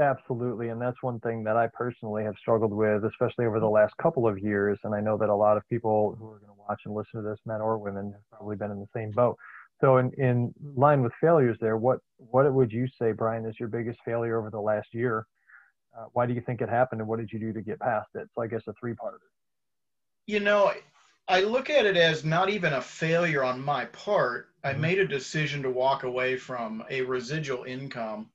Absolutely. 0.00 0.70
And 0.70 0.80
that's 0.80 1.02
one 1.02 1.20
thing 1.20 1.44
that 1.44 1.56
I 1.56 1.68
personally 1.68 2.24
have 2.24 2.34
struggled 2.38 2.72
with, 2.72 3.04
especially 3.04 3.44
over 3.44 3.60
the 3.60 3.68
last 3.68 3.94
couple 3.98 4.26
of 4.26 4.38
years. 4.38 4.78
And 4.84 4.94
I 4.94 5.00
know 5.00 5.18
that 5.18 5.28
a 5.28 5.34
lot 5.34 5.56
of 5.56 5.68
people 5.68 6.16
who 6.18 6.30
are 6.30 6.38
going 6.38 6.48
to 6.48 6.62
watch 6.66 6.80
and 6.86 6.94
listen 6.94 7.22
to 7.22 7.28
this, 7.28 7.38
men 7.44 7.60
or 7.60 7.76
women, 7.78 8.12
have 8.12 8.30
probably 8.30 8.56
been 8.56 8.70
in 8.70 8.80
the 8.80 8.88
same 8.94 9.10
boat. 9.10 9.36
So 9.80 9.98
in, 9.98 10.10
in 10.12 10.54
line 10.76 11.02
with 11.02 11.12
failures 11.20 11.58
there, 11.60 11.76
what, 11.76 11.98
what 12.16 12.50
would 12.52 12.72
you 12.72 12.86
say, 12.98 13.12
Brian, 13.12 13.44
is 13.44 13.54
your 13.60 13.68
biggest 13.68 13.98
failure 14.04 14.38
over 14.38 14.48
the 14.48 14.60
last 14.60 14.88
year? 14.92 15.26
Uh, 15.96 16.06
why 16.14 16.24
do 16.24 16.32
you 16.32 16.40
think 16.40 16.62
it 16.62 16.70
happened 16.70 17.02
and 17.02 17.08
what 17.08 17.18
did 17.18 17.30
you 17.30 17.38
do 17.38 17.52
to 17.52 17.60
get 17.60 17.78
past 17.78 18.08
it? 18.14 18.28
So 18.34 18.42
I 18.42 18.46
guess 18.46 18.62
a 18.66 18.72
three 18.80 18.94
part. 18.94 19.20
You 20.26 20.40
know, 20.40 20.72
I 21.28 21.40
look 21.40 21.70
at 21.70 21.86
it 21.86 21.96
as 21.96 22.24
not 22.24 22.48
even 22.50 22.72
a 22.72 22.82
failure 22.82 23.42
on 23.42 23.60
my 23.60 23.86
part. 23.86 24.48
I 24.64 24.72
Mhm. 24.72 24.74
made 24.74 24.98
a 24.98 25.06
decision 25.06 25.62
to 25.62 25.70
walk 25.70 26.02
away 26.02 26.36
from 26.36 26.84
a 26.90 27.02
residual 27.02 27.64
income 27.64 28.32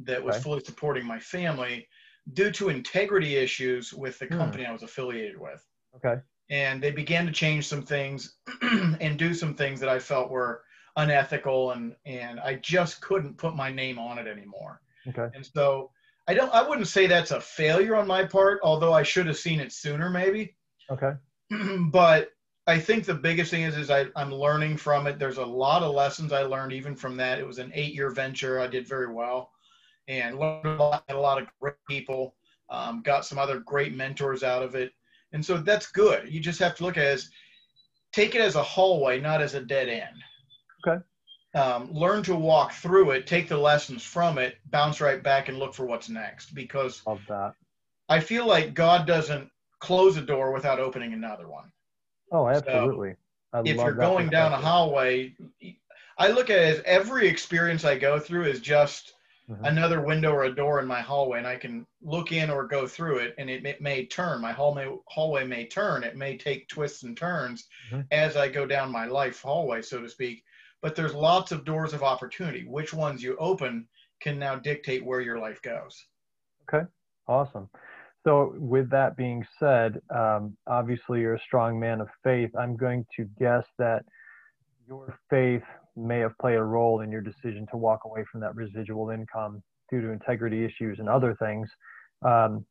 that 0.00 0.22
was 0.24 0.36
Okay. 0.36 0.42
fully 0.42 0.62
supporting 0.64 1.06
my 1.06 1.20
family 1.20 1.88
due 2.34 2.52
to 2.52 2.70
integrity 2.70 3.36
issues 3.36 3.92
with 3.94 4.18
the 4.18 4.28
Hmm. 4.30 4.54
company 4.54 4.66
I 4.66 4.72
was 4.72 4.82
affiliated 4.84 5.38
with. 5.38 5.66
Okay. 5.94 6.22
And 6.50 6.82
they 6.82 6.92
began 6.92 7.26
to 7.26 7.32
change 7.32 7.66
some 7.68 7.82
things 7.82 8.38
and 8.62 9.18
do 9.18 9.34
some 9.34 9.54
things 9.56 9.80
that 9.80 9.88
I 9.90 9.98
felt 10.00 10.30
were 10.30 10.64
unethical 10.96 11.72
and 11.72 11.96
and 12.06 12.40
I 12.40 12.56
just 12.56 13.02
couldn't 13.02 13.38
put 13.38 13.56
my 13.56 13.70
name 13.72 13.98
on 13.98 14.18
it 14.18 14.26
anymore. 14.28 14.82
Okay. 15.06 15.30
And 15.34 15.46
so 15.46 15.92
I 16.28 16.34
don't 16.34 16.52
I 16.54 16.68
wouldn't 16.68 16.88
say 16.88 17.06
that's 17.06 17.32
a 17.32 17.40
failure 17.40 17.96
on 17.96 18.06
my 18.08 18.26
part, 18.26 18.60
although 18.64 18.92
I 18.94 19.04
should 19.04 19.26
have 19.28 19.38
seen 19.38 19.60
it 19.60 19.72
sooner 19.72 20.10
maybe. 20.10 20.56
Okay. 20.88 21.12
but 21.90 22.32
I 22.66 22.78
think 22.78 23.04
the 23.04 23.14
biggest 23.14 23.50
thing 23.50 23.62
is 23.62 23.76
is 23.76 23.90
I, 23.90 24.06
I'm 24.16 24.32
learning 24.32 24.76
from 24.76 25.06
it. 25.06 25.18
There's 25.18 25.38
a 25.38 25.44
lot 25.44 25.82
of 25.82 25.94
lessons 25.94 26.32
I 26.32 26.42
learned 26.42 26.72
even 26.72 26.94
from 26.94 27.16
that. 27.16 27.38
It 27.38 27.46
was 27.46 27.58
an 27.58 27.72
eight 27.74 27.94
year 27.94 28.10
venture. 28.10 28.60
I 28.60 28.66
did 28.66 28.86
very 28.86 29.12
well 29.12 29.50
and 30.08 30.38
learned 30.38 30.66
a 30.66 30.82
lot, 30.82 31.04
had 31.08 31.16
a 31.16 31.20
lot 31.20 31.40
of 31.40 31.48
great 31.60 31.74
people, 31.88 32.34
um, 32.68 33.02
got 33.02 33.24
some 33.24 33.38
other 33.38 33.60
great 33.60 33.94
mentors 33.94 34.42
out 34.42 34.62
of 34.62 34.74
it. 34.74 34.92
And 35.32 35.44
so 35.44 35.56
that's 35.56 35.90
good. 35.90 36.32
You 36.32 36.40
just 36.40 36.58
have 36.60 36.74
to 36.76 36.84
look 36.84 36.96
at 36.96 37.04
it 37.04 37.08
as 37.08 37.30
take 38.12 38.34
it 38.34 38.40
as 38.40 38.56
a 38.56 38.62
hallway, 38.62 39.20
not 39.20 39.40
as 39.40 39.54
a 39.54 39.60
dead 39.60 39.88
end. 39.88 40.16
Okay. 40.86 41.02
Um, 41.54 41.92
learn 41.92 42.22
to 42.24 42.34
walk 42.34 42.72
through 42.72 43.10
it, 43.10 43.26
take 43.26 43.48
the 43.48 43.56
lessons 43.56 44.04
from 44.04 44.38
it, 44.38 44.58
bounce 44.66 45.00
right 45.00 45.22
back 45.22 45.48
and 45.48 45.58
look 45.58 45.74
for 45.74 45.86
what's 45.86 46.08
next 46.08 46.54
because. 46.54 47.02
I 48.08 48.20
feel 48.20 48.46
like 48.46 48.74
God 48.74 49.06
doesn't 49.06 49.48
close 49.80 50.16
a 50.16 50.22
door 50.22 50.52
without 50.52 50.78
opening 50.80 51.12
another 51.12 51.48
one 51.48 51.72
Oh, 52.32 52.48
absolutely. 52.48 53.16
I 53.52 53.60
if 53.60 53.76
you're 53.82 53.92
going 53.94 54.30
down 54.30 54.52
a 54.52 54.56
hallway, 54.56 55.34
I 56.18 56.28
look 56.28 56.50
at 56.50 56.58
it 56.58 56.78
as 56.78 56.82
every 56.84 57.26
experience 57.26 57.84
I 57.84 57.98
go 57.98 58.18
through 58.20 58.44
is 58.44 58.60
just 58.60 59.14
Mhm. 59.48 59.66
another 59.66 60.00
window 60.00 60.32
or 60.32 60.44
a 60.44 60.54
door 60.54 60.78
in 60.80 60.86
my 60.86 61.00
hallway, 61.00 61.38
and 61.38 61.46
I 61.46 61.56
can 61.56 61.86
look 62.00 62.30
in 62.32 62.50
or 62.50 62.66
go 62.66 62.86
through 62.86 63.18
it, 63.18 63.34
and 63.38 63.50
it, 63.50 63.66
it 63.66 63.80
may 63.80 64.06
turn. 64.06 64.40
My 64.40 64.52
hallway 64.52 64.88
hallway 65.08 65.44
may 65.44 65.66
turn. 65.66 66.04
It 66.04 66.16
may 66.16 66.38
take 66.38 66.68
twists 66.68 67.02
and 67.02 67.16
turns 67.16 67.68
Mhm. 67.92 68.06
as 68.12 68.36
I 68.36 68.48
go 68.48 68.66
down 68.66 68.92
my 68.92 69.06
life 69.06 69.42
hallway, 69.42 69.82
so 69.82 70.00
to 70.00 70.08
speak. 70.08 70.44
But 70.82 70.94
there's 70.94 71.14
lots 71.14 71.52
of 71.52 71.64
doors 71.64 71.92
of 71.92 72.02
opportunity. 72.02 72.64
Which 72.64 72.94
ones 72.94 73.22
you 73.22 73.36
open 73.36 73.88
can 74.20 74.38
now 74.38 74.56
dictate 74.56 75.04
where 75.04 75.20
your 75.20 75.38
life 75.38 75.60
goes. 75.62 76.06
Okay, 76.62 76.86
awesome. 77.26 77.68
So, 78.26 78.54
with 78.56 78.90
that 78.90 79.16
being 79.16 79.44
said, 79.58 79.98
um, 80.14 80.56
obviously 80.66 81.20
you're 81.20 81.36
a 81.36 81.40
strong 81.40 81.80
man 81.80 82.00
of 82.00 82.08
faith. 82.22 82.50
I'm 82.58 82.76
going 82.76 83.06
to 83.16 83.24
guess 83.38 83.64
that 83.78 84.02
your 84.86 85.18
faith 85.30 85.62
may 85.96 86.18
have 86.18 86.36
played 86.38 86.56
a 86.56 86.62
role 86.62 87.00
in 87.00 87.10
your 87.10 87.22
decision 87.22 87.66
to 87.70 87.76
walk 87.76 88.00
away 88.04 88.24
from 88.30 88.40
that 88.42 88.54
residual 88.54 89.10
income 89.10 89.62
due 89.90 90.00
to 90.00 90.10
integrity 90.10 90.64
issues 90.64 90.98
and 90.98 91.08
other 91.08 91.34
things. 91.40 91.68
Um, 92.24 92.66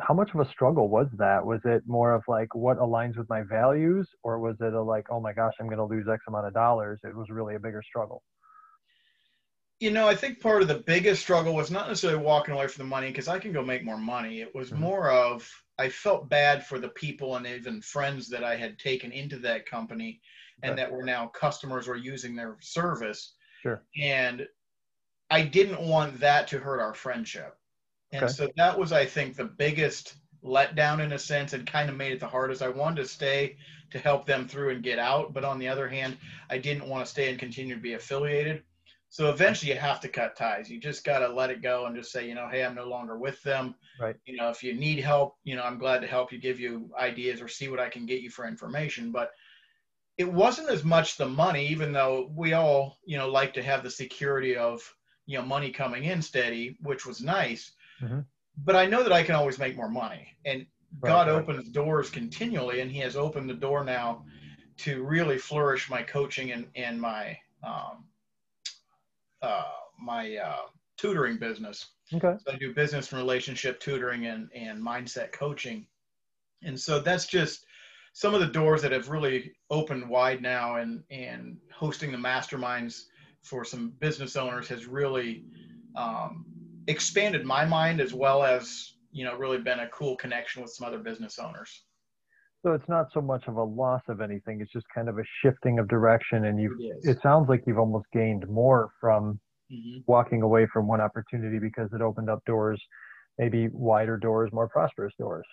how 0.00 0.14
much 0.14 0.30
of 0.34 0.40
a 0.40 0.48
struggle 0.50 0.88
was 0.88 1.08
that? 1.18 1.44
Was 1.44 1.60
it 1.64 1.82
more 1.86 2.14
of 2.14 2.22
like 2.28 2.54
what 2.54 2.78
aligns 2.78 3.16
with 3.16 3.28
my 3.28 3.42
values, 3.42 4.08
or 4.22 4.38
was 4.38 4.56
it 4.60 4.72
a 4.72 4.82
like, 4.82 5.06
oh 5.10 5.20
my 5.20 5.32
gosh, 5.32 5.54
I'm 5.60 5.66
going 5.66 5.78
to 5.78 5.84
lose 5.84 6.06
X 6.12 6.22
amount 6.28 6.46
of 6.46 6.54
dollars? 6.54 7.00
It 7.04 7.16
was 7.16 7.26
really 7.30 7.56
a 7.56 7.60
bigger 7.60 7.82
struggle. 7.86 8.22
You 9.80 9.92
know, 9.92 10.08
I 10.08 10.16
think 10.16 10.40
part 10.40 10.62
of 10.62 10.66
the 10.68 10.80
biggest 10.80 11.22
struggle 11.22 11.54
was 11.54 11.70
not 11.70 11.86
necessarily 11.86 12.20
walking 12.24 12.52
away 12.54 12.66
from 12.66 12.82
the 12.84 12.88
money 12.88 13.08
because 13.08 13.28
I 13.28 13.38
can 13.38 13.52
go 13.52 13.62
make 13.62 13.84
more 13.84 13.96
money. 13.98 14.40
It 14.40 14.52
was 14.54 14.72
Mhm. 14.72 14.74
more 14.74 15.10
of 15.10 15.48
I 15.78 15.88
felt 15.88 16.28
bad 16.28 16.66
for 16.66 16.80
the 16.80 16.88
people 16.88 17.36
and 17.36 17.46
even 17.46 17.80
friends 17.80 18.28
that 18.30 18.42
I 18.42 18.56
had 18.56 18.80
taken 18.80 19.12
into 19.12 19.38
that 19.40 19.66
company 19.66 20.20
and 20.62 20.76
Okay. 20.76 20.78
that 20.78 20.90
were 20.90 21.04
now 21.04 21.28
customers 21.28 21.86
or 21.86 21.94
using 21.94 22.34
their 22.34 22.56
service. 22.60 23.36
Sure. 23.62 23.84
And 23.96 24.48
I 25.30 25.42
didn't 25.44 25.80
want 25.88 26.20
that 26.20 26.48
to 26.48 26.60
hurt 26.60 26.80
our 26.80 26.94
friendship. 26.94 27.56
And 28.12 28.30
Okay. 28.30 28.32
so 28.32 28.48
that 28.56 28.78
was, 28.78 28.92
I 28.92 29.06
think, 29.06 29.36
the 29.36 29.44
biggest 29.46 30.18
letdown 30.44 31.00
in 31.04 31.12
a 31.12 31.18
sense 31.18 31.52
and 31.54 31.66
kind 31.66 31.90
of 31.90 31.96
made 31.96 32.12
it 32.12 32.20
the 32.20 32.28
hardest. 32.28 32.62
I 32.62 32.68
wanted 32.68 33.02
to 33.02 33.08
stay 33.08 33.56
to 33.90 33.98
help 34.00 34.26
them 34.26 34.48
through 34.48 34.70
and 34.70 34.82
get 34.84 34.98
out. 35.00 35.34
But 35.34 35.44
on 35.44 35.58
the 35.58 35.68
other 35.68 35.88
hand, 35.88 36.18
I 36.50 36.58
didn't 36.58 36.88
want 36.88 37.06
to 37.06 37.10
stay 37.10 37.30
and 37.30 37.38
continue 37.38 37.74
to 37.76 37.80
be 37.80 37.94
affiliated. 37.94 38.64
So 39.10 39.30
eventually 39.30 39.72
you 39.72 39.78
have 39.78 40.00
to 40.00 40.08
cut 40.08 40.36
ties. 40.36 40.70
You 40.70 40.78
just 40.78 41.04
got 41.04 41.20
to 41.20 41.28
let 41.28 41.50
it 41.50 41.62
go 41.62 41.86
and 41.86 41.96
just 41.96 42.12
say, 42.12 42.28
you 42.28 42.34
know, 42.34 42.48
hey, 42.48 42.64
I'm 42.64 42.74
no 42.74 42.86
longer 42.86 43.16
with 43.16 43.42
them. 43.42 43.74
Right. 43.98 44.16
You 44.26 44.36
know, 44.36 44.50
if 44.50 44.62
you 44.62 44.74
need 44.74 45.00
help, 45.00 45.36
you 45.44 45.56
know, 45.56 45.62
I'm 45.62 45.78
glad 45.78 46.00
to 46.00 46.06
help 46.06 46.30
you, 46.30 46.38
give 46.38 46.60
you 46.60 46.90
ideas 46.98 47.40
or 47.40 47.48
see 47.48 47.68
what 47.68 47.80
I 47.80 47.88
can 47.88 48.04
get 48.04 48.20
you 48.20 48.30
for 48.30 48.46
information. 48.46 49.10
But 49.10 49.32
it 50.18 50.30
wasn't 50.30 50.68
as 50.68 50.84
much 50.84 51.16
the 51.16 51.28
money, 51.28 51.66
even 51.68 51.92
though 51.92 52.30
we 52.34 52.52
all, 52.52 52.98
you 53.04 53.16
know, 53.16 53.28
like 53.28 53.54
to 53.54 53.62
have 53.62 53.82
the 53.82 53.90
security 53.90 54.56
of, 54.56 54.82
you 55.26 55.38
know, 55.38 55.44
money 55.44 55.70
coming 55.70 56.04
in 56.04 56.20
steady, 56.20 56.76
which 56.82 57.06
was 57.06 57.20
nice. 57.22 57.72
Mhm. 58.02 58.26
But 58.64 58.76
I 58.76 58.86
know 58.86 59.02
that 59.02 59.12
I 59.12 59.22
can 59.22 59.36
always 59.36 59.58
make 59.58 59.76
more 59.76 59.90
money. 59.90 60.36
And 60.44 60.66
Right, 61.00 61.10
God 61.10 61.28
right. 61.28 61.42
opens 61.42 61.68
doors 61.68 62.10
continually, 62.10 62.80
and 62.80 62.90
He 62.90 62.98
has 63.00 63.16
opened 63.16 63.48
the 63.48 63.54
door 63.54 63.84
now 63.84 64.24
to 64.78 65.04
really 65.04 65.38
flourish 65.38 65.90
my 65.90 66.02
coaching 66.02 66.52
and, 66.52 66.66
and 66.74 67.00
my 67.00 67.38
um, 67.62 68.06
uh, 69.42 69.62
my 70.00 70.36
uh, 70.36 70.66
tutoring 70.96 71.38
business. 71.38 71.86
Okay. 72.12 72.34
So 72.44 72.52
I 72.52 72.56
do 72.56 72.74
business 72.74 73.12
and 73.12 73.20
relationship 73.20 73.80
tutoring 73.80 74.26
and, 74.26 74.48
and 74.54 74.82
mindset 74.82 75.32
coaching. 75.32 75.86
And 76.62 76.78
so 76.78 77.00
that's 77.00 77.26
just 77.26 77.64
some 78.12 78.34
of 78.34 78.40
the 78.40 78.46
doors 78.46 78.82
that 78.82 78.92
have 78.92 79.08
really 79.08 79.52
opened 79.70 80.08
wide 80.08 80.42
now 80.42 80.76
and, 80.76 81.02
and 81.10 81.56
hosting 81.72 82.10
the 82.10 82.18
masterminds 82.18 83.04
for 83.42 83.64
some 83.64 83.92
business 84.00 84.34
owners 84.36 84.68
has 84.68 84.86
really 84.86 85.44
um, 85.94 86.44
expanded 86.88 87.44
my 87.44 87.64
mind 87.64 88.00
as 88.00 88.12
well 88.12 88.42
as, 88.42 88.94
you 89.12 89.24
know, 89.24 89.36
really 89.36 89.58
been 89.58 89.80
a 89.80 89.88
cool 89.88 90.16
connection 90.16 90.62
with 90.62 90.72
some 90.72 90.86
other 90.86 90.98
business 90.98 91.38
owners. 91.38 91.82
So 92.64 92.72
it's 92.72 92.88
not 92.88 93.12
so 93.12 93.20
much 93.20 93.46
of 93.46 93.56
a 93.56 93.62
loss 93.62 94.02
of 94.08 94.20
anything; 94.20 94.60
it's 94.60 94.72
just 94.72 94.86
kind 94.92 95.08
of 95.08 95.18
a 95.18 95.22
shifting 95.42 95.78
of 95.78 95.86
direction, 95.88 96.44
and 96.46 96.60
you've—it 96.60 97.18
sounds 97.22 97.48
like 97.48 97.62
you've 97.66 97.78
almost 97.78 98.06
gained 98.12 98.48
more 98.48 98.90
from 99.00 99.40
Mhm. 99.70 100.08
walking 100.08 100.42
away 100.42 100.66
from 100.72 100.88
one 100.88 101.00
opportunity 101.00 101.58
because 101.60 101.92
it 101.94 102.02
opened 102.02 102.30
up 102.30 102.44
doors, 102.46 102.82
maybe 103.38 103.68
wider 103.72 104.16
doors, 104.18 104.50
more 104.52 104.68
prosperous 104.68 105.14
doors. 105.18 105.46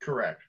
Correct. 0.00 0.42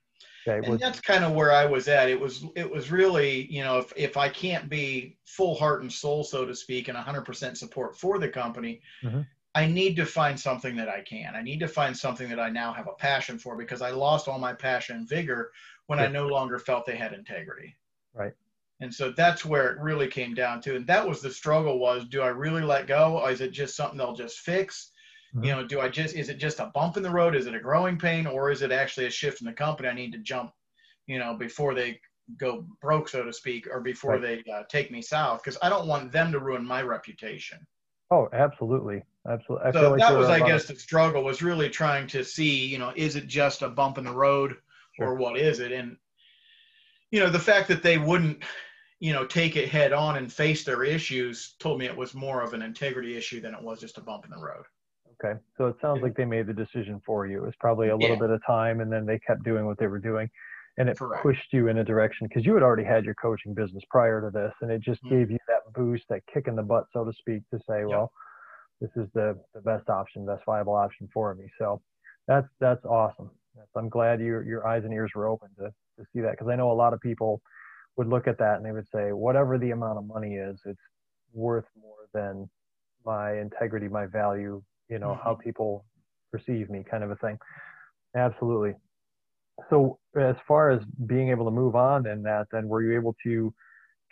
Okay. 0.48 0.62
and 0.64 0.68
Was, 0.70 0.82
that's 0.82 1.02
kind 1.02 1.24
of 1.26 1.34
where 1.34 1.52
I 1.54 1.66
was 1.66 1.88
at. 1.88 2.10
It 2.10 2.20
was 2.20 2.46
it 2.56 2.70
was 2.70 2.92
really 2.92 3.52
you 3.52 3.64
know 3.64 3.80
if 3.80 3.94
if 3.98 4.18
I 4.18 4.30
can't 4.30 4.70
be 4.70 5.20
full 5.26 5.56
heart 5.56 5.82
and 5.84 5.92
soul 5.94 6.24
so 6.24 6.46
to 6.46 6.56
speak 6.56 6.88
and 6.90 6.98
100% 6.98 7.58
support 7.58 7.98
for 7.98 8.20
the 8.20 8.30
company, 8.30 8.82
Mhm. 9.02 9.28
I 9.56 9.68
need 9.68 9.96
to 9.98 10.06
find 10.06 10.40
something 10.40 10.76
that 10.78 10.90
I 10.90 11.02
can. 11.02 11.36
I 11.36 11.42
need 11.44 11.60
to 11.62 11.68
find 11.70 11.98
something 11.98 12.30
that 12.30 12.40
I 12.40 12.50
now 12.50 12.74
have 12.74 12.88
a 12.88 12.94
passion 12.96 13.40
for 13.40 13.58
because 13.58 13.82
I 13.82 13.92
lost 13.92 14.28
all 14.28 14.40
my 14.40 14.54
passion 14.54 14.98
and 14.98 15.10
vigor 15.10 15.52
when 15.88 16.00
I 16.00 16.08
no 16.08 16.28
longer 16.28 16.60
felt 16.60 16.86
they 16.86 16.98
had 16.98 17.14
integrity. 17.14 17.76
Right. 18.14 18.36
And 18.80 18.94
so 18.94 19.12
that's 19.12 19.44
where 19.46 19.72
it 19.72 19.80
really 19.82 20.08
came 20.08 20.34
down 20.36 20.62
to, 20.62 20.76
and 20.76 20.86
that 20.88 21.08
was 21.08 21.22
the 21.22 21.32
struggle: 21.32 21.80
was 21.80 22.08
do 22.08 22.22
I 22.22 22.28
really 22.28 22.62
let 22.62 22.86
go, 22.86 23.18
or 23.18 23.32
is 23.32 23.42
it 23.42 23.50
just 23.52 23.76
something 23.76 23.98
they'll 23.98 24.14
just 24.14 24.40
fix? 24.42 24.92
Mhm. 25.34 25.46
You 25.46 25.52
know, 25.56 25.66
do 25.66 25.80
I 25.82 25.90
just 25.90 26.16
is 26.16 26.30
it 26.30 26.38
just 26.38 26.60
a 26.60 26.68
bump 26.68 26.96
in 26.98 27.02
the 27.04 27.10
road? 27.10 27.36
Is 27.36 27.48
it 27.48 27.56
a 27.56 27.60
growing 27.60 27.98
pain, 27.98 28.28
or 28.28 28.52
is 28.52 28.62
it 28.62 28.72
actually 28.72 29.08
a 29.08 29.10
shift 29.12 29.42
in 29.42 29.48
the 29.48 29.54
company? 29.54 29.90
I 29.90 29.94
need 29.94 30.12
to 30.14 30.20
jump, 30.20 30.54
you 31.08 31.18
know, 31.20 31.36
before 31.36 31.74
they 31.74 32.02
go 32.38 32.62
broke, 32.82 33.10
so 33.10 33.24
to 33.24 33.34
speak, 33.34 33.68
or 33.68 33.82
before 33.82 34.20
Right. 34.20 34.22
they 34.22 34.44
uh, 34.52 34.64
take 34.70 34.92
me 34.92 35.02
south, 35.02 35.42
because 35.44 35.58
I 35.64 35.70
don't 35.70 35.88
want 35.88 36.12
them 36.12 36.32
to 36.32 36.40
ruin 36.40 36.66
my 36.66 36.82
reputation. 36.84 37.66
oh, 38.12 38.30
absolutely. 38.34 39.04
Absolutely. 39.28 39.68
I 39.68 39.72
So 39.72 39.90
like 39.90 39.98
that 39.98 40.16
was, 40.16 40.30
I 40.30 40.40
guess, 40.42 40.68
the 40.68 40.76
struggle 40.76 41.24
was 41.24 41.42
really 41.42 41.70
trying 41.70 42.08
to 42.08 42.24
see, 42.24 42.66
you 42.68 42.78
know, 42.78 42.94
is 42.96 43.16
it 43.16 43.28
just 43.28 43.62
a 43.62 43.70
bump 43.70 43.98
in 43.98 44.04
the 44.06 44.14
road, 44.14 44.56
Sure. 44.94 45.08
or 45.08 45.16
what 45.16 45.38
is 45.38 45.60
it? 45.60 45.72
And 45.72 45.98
you 47.12 47.20
know, 47.20 47.30
the 47.30 47.40
fact 47.40 47.68
that 47.68 47.84
they 47.84 47.98
wouldn't, 47.98 48.44
you 49.00 49.14
know, 49.14 49.26
take 49.26 49.56
it 49.56 49.70
head 49.70 49.94
on 49.94 50.18
and 50.18 50.32
face 50.32 50.64
their 50.64 50.84
issues 50.84 51.56
told 51.60 51.78
me 51.78 51.86
it 51.86 51.96
was 51.96 52.16
more 52.16 52.42
of 52.42 52.54
an 52.54 52.62
integrity 52.64 53.16
issue 53.16 53.40
than 53.40 53.54
it 53.54 53.62
was 53.62 53.80
just 53.80 53.98
a 53.98 54.02
bump 54.02 54.26
in 54.26 54.32
the 54.32 54.38
road. 54.38 54.64
Okay. 55.24 55.40
So 55.58 55.68
it 55.68 55.76
sounds 55.80 56.02
like 56.02 56.16
they 56.16 56.26
made 56.26 56.48
the 56.48 56.54
decision 56.54 57.02
for 57.06 57.28
you. 57.28 57.44
It 57.44 57.46
was 57.46 57.56
probably 57.60 57.90
a 57.90 57.96
little 57.96 58.16
Yeah. 58.16 58.22
bit 58.28 58.30
of 58.32 58.42
time 58.46 58.80
and 58.82 58.92
then 58.92 59.06
they 59.06 59.20
kept 59.20 59.44
doing 59.44 59.66
what 59.66 59.78
they 59.78 59.86
were 59.88 60.00
doing 60.00 60.28
and 60.78 60.90
it 60.90 60.98
Correct. 60.98 61.22
pushed 61.22 61.54
you 61.54 61.68
in 61.68 61.78
a 61.78 61.84
direction 61.84 62.28
because 62.28 62.48
you 62.48 62.56
had 62.56 62.64
already 62.64 62.84
had 62.84 63.06
your 63.06 63.14
coaching 63.16 63.54
business 63.54 63.84
prior 63.92 64.20
to 64.22 64.32
this 64.32 64.54
and 64.62 64.72
it 64.72 64.82
just 64.82 65.04
Mhm. 65.04 65.10
gave 65.10 65.32
you 65.32 65.38
that 65.48 65.72
boost, 65.74 66.04
that 66.10 66.26
kick 66.34 66.48
in 66.48 66.56
the 66.56 66.64
butt, 66.64 66.86
so 66.92 67.06
to 67.06 67.14
speak, 67.14 67.44
to 67.52 67.60
say, 67.70 67.86
well, 67.86 68.12
this 68.82 68.90
is 68.96 69.08
the, 69.14 69.40
the 69.54 69.62
best 69.62 69.88
option, 69.90 70.26
best 70.26 70.44
viable 70.46 70.74
option 70.74 71.08
for 71.14 71.36
me. 71.36 71.48
So 71.60 71.80
that's, 72.28 72.48
that's 72.60 72.84
awesome. 72.86 73.30
That's, 73.56 73.70
I'm 73.76 73.90
glad 73.90 74.20
your, 74.20 74.44
your 74.44 74.68
eyes 74.68 74.84
and 74.84 74.94
ears 74.94 75.12
were 75.16 75.28
open 75.28 75.50
to, 75.58 75.66
to 75.66 76.06
see 76.14 76.22
that 76.22 76.32
because 76.32 76.48
I 76.48 76.56
know 76.56 76.72
a 76.72 76.74
lot 76.74 76.94
of 76.94 77.02
people 77.02 77.42
would 77.98 78.08
look 78.08 78.28
at 78.28 78.38
that 78.40 78.58
and 78.58 78.66
they 78.66 78.72
would 78.72 78.88
say, 78.94 79.12
whatever 79.12 79.58
the 79.58 79.72
amount 79.72 80.00
of 80.00 80.06
money 80.06 80.36
is, 80.36 80.60
it's 80.66 80.80
worth 81.34 81.66
more 81.80 82.08
than 82.14 82.50
my 83.06 83.40
integrity, 83.40 83.88
my 83.88 84.06
value, 84.06 84.62
you 84.90 85.00
know, 85.00 85.20
how 85.24 85.36
people 85.36 85.86
perceive 86.32 86.70
me, 86.70 86.84
kind 86.90 87.04
of 87.04 87.12
a 87.12 87.16
thing. 87.18 87.38
Absolutely. 88.16 88.74
So, 89.70 90.00
as 90.20 90.36
far 90.48 90.72
as 90.72 90.82
being 91.06 91.30
able 91.30 91.46
to 91.46 91.52
move 91.52 91.76
on 91.76 92.08
in 92.08 92.24
that, 92.24 92.48
then 92.52 92.68
were 92.68 92.82
you 92.82 92.96
able 92.96 93.16
to 93.24 93.54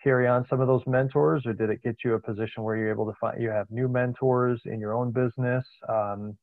carry 0.03 0.27
on 0.27 0.45
some 0.49 0.61
of 0.61 0.67
those 0.67 0.81
mentors, 0.87 1.45
or 1.45 1.53
did 1.53 1.69
it 1.69 1.81
get 1.83 1.95
you 2.03 2.13
a 2.13 2.19
position 2.19 2.63
where 2.63 2.75
you're 2.75 2.91
able 2.91 3.05
to 3.05 3.13
find 3.19 3.41
you 3.41 3.49
have 3.49 3.69
new 3.69 3.87
mentors 3.87 4.61
in 4.65 4.79
your 4.79 4.93
own 4.93 5.11
business? 5.11 5.63
Um, 5.89 6.37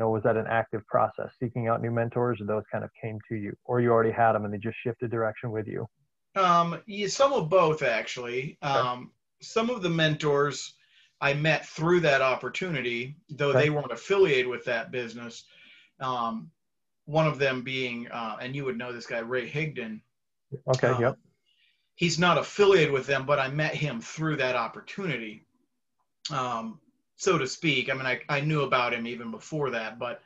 know, 0.00 0.10
was 0.10 0.24
that 0.24 0.36
an 0.36 0.46
active 0.48 0.84
process, 0.86 1.30
seeking 1.38 1.68
out 1.68 1.80
new 1.80 1.90
mentors, 1.90 2.40
or 2.40 2.46
those 2.46 2.64
kind 2.72 2.82
of 2.82 2.90
came 3.00 3.18
to 3.28 3.36
you, 3.36 3.56
or 3.64 3.80
you 3.80 3.90
already 3.90 4.10
had 4.10 4.32
them 4.32 4.44
and 4.44 4.52
they 4.52 4.58
just 4.58 4.76
shifted 4.82 5.10
direction 5.10 5.52
with 5.52 5.68
you? 5.68 5.86
Um, 6.34 6.80
yeah, 6.86 7.06
some 7.06 7.32
of 7.32 7.48
both 7.48 7.82
actually. 7.82 8.58
Um, 8.62 9.12
some 9.40 9.70
of 9.70 9.82
the 9.82 9.90
mentors 9.90 10.74
I 11.20 11.34
met 11.34 11.66
through 11.66 12.00
that 12.00 12.22
opportunity, 12.22 13.16
though 13.28 13.50
Okay. 13.50 13.60
they 13.60 13.70
weren't 13.70 13.92
affiliated 13.92 14.46
with 14.46 14.64
that 14.64 14.90
business. 14.90 15.44
Um, 16.00 16.50
one 17.04 17.26
of 17.26 17.38
them 17.38 17.62
being, 17.62 18.08
uh, 18.08 18.36
and 18.40 18.54
you 18.54 18.64
would 18.64 18.78
know 18.78 18.92
this 18.92 19.06
guy, 19.06 19.18
Ray 19.18 19.50
Higdon. 19.50 20.00
Okay. 20.68 20.88
Um, 20.88 21.02
yep. 21.02 21.18
He's 21.96 22.18
not 22.18 22.38
affiliated 22.38 22.92
with 22.92 23.06
them, 23.06 23.26
but 23.26 23.38
I 23.38 23.48
met 23.48 23.74
him 23.74 24.00
through 24.00 24.36
that 24.36 24.56
opportunity, 24.56 25.44
um, 26.30 26.80
so 27.20 27.36
to 27.36 27.46
speak. 27.46 27.90
I 27.90 27.94
mean, 27.94 28.06
I, 28.06 28.20
I 28.30 28.40
knew 28.40 28.62
about 28.62 28.94
him 28.94 29.06
even 29.06 29.30
before 29.30 29.68
that, 29.70 29.98
but 29.98 30.22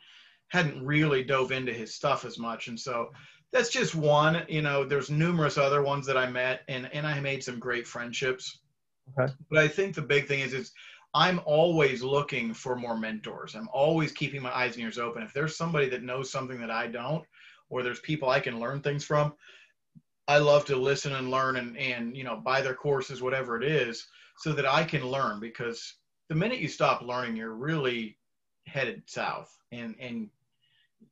hadn't 0.46 0.86
really 0.86 1.24
dove 1.24 1.50
into 1.50 1.72
his 1.72 1.92
stuff 1.92 2.24
as 2.24 2.38
much. 2.38 2.68
And 2.68 2.78
so 2.78 3.10
that's 3.52 3.68
just 3.68 3.96
one. 3.96 4.44
You 4.48 4.62
know, 4.62 4.85
there's 4.85 5.11
numerous 5.11 5.59
other 5.59 5.83
ones 5.83 6.07
that 6.07 6.16
I 6.16 6.30
met, 6.30 6.62
and 6.68 6.88
and 6.92 7.04
I 7.04 7.18
made 7.18 7.42
some 7.42 7.59
great 7.59 7.88
friendships. 7.88 8.61
Okay. 9.18 9.33
But 9.50 9.59
I 9.59 9.66
think 9.66 9.96
the 9.96 10.02
big 10.02 10.28
thing 10.28 10.38
is 10.38 10.54
is 10.54 10.70
I'm 11.14 11.40
always 11.44 12.00
looking 12.00 12.54
for 12.54 12.76
more 12.76 12.96
mentors. 12.96 13.57
I'm 13.57 13.68
always 13.72 14.12
keeping 14.12 14.40
my 14.40 14.57
eyes 14.57 14.74
and 14.74 14.85
ears 14.85 14.98
open. 14.98 15.24
If 15.24 15.33
there's 15.33 15.57
somebody 15.57 15.88
that 15.88 16.04
knows 16.04 16.30
something 16.30 16.61
that 16.61 16.70
I 16.70 16.87
don't, 16.87 17.24
or 17.70 17.83
there's 17.83 18.00
people 18.00 18.28
I 18.28 18.38
can 18.38 18.61
learn 18.61 18.83
things 18.83 19.02
from, 19.02 19.35
I 20.28 20.38
love 20.38 20.64
to 20.66 20.76
listen 20.76 21.12
and 21.14 21.33
learn 21.33 21.57
and 21.57 21.76
and 21.76 22.16
you 22.16 22.22
know 22.22 22.37
buy 22.37 22.61
their 22.61 22.74
courses, 22.74 23.20
whatever 23.20 23.61
it 23.61 23.64
is, 23.68 24.07
so 24.38 24.52
that 24.52 24.72
I 24.72 24.85
can 24.85 25.04
learn. 25.04 25.40
Because 25.40 25.94
the 26.28 26.34
minute 26.34 26.58
you 26.58 26.68
stop 26.68 27.02
learning, 27.02 27.37
you're 27.37 27.54
really 27.54 28.18
headed 28.66 29.02
south, 29.06 29.56
and 29.72 29.94
and 30.00 30.28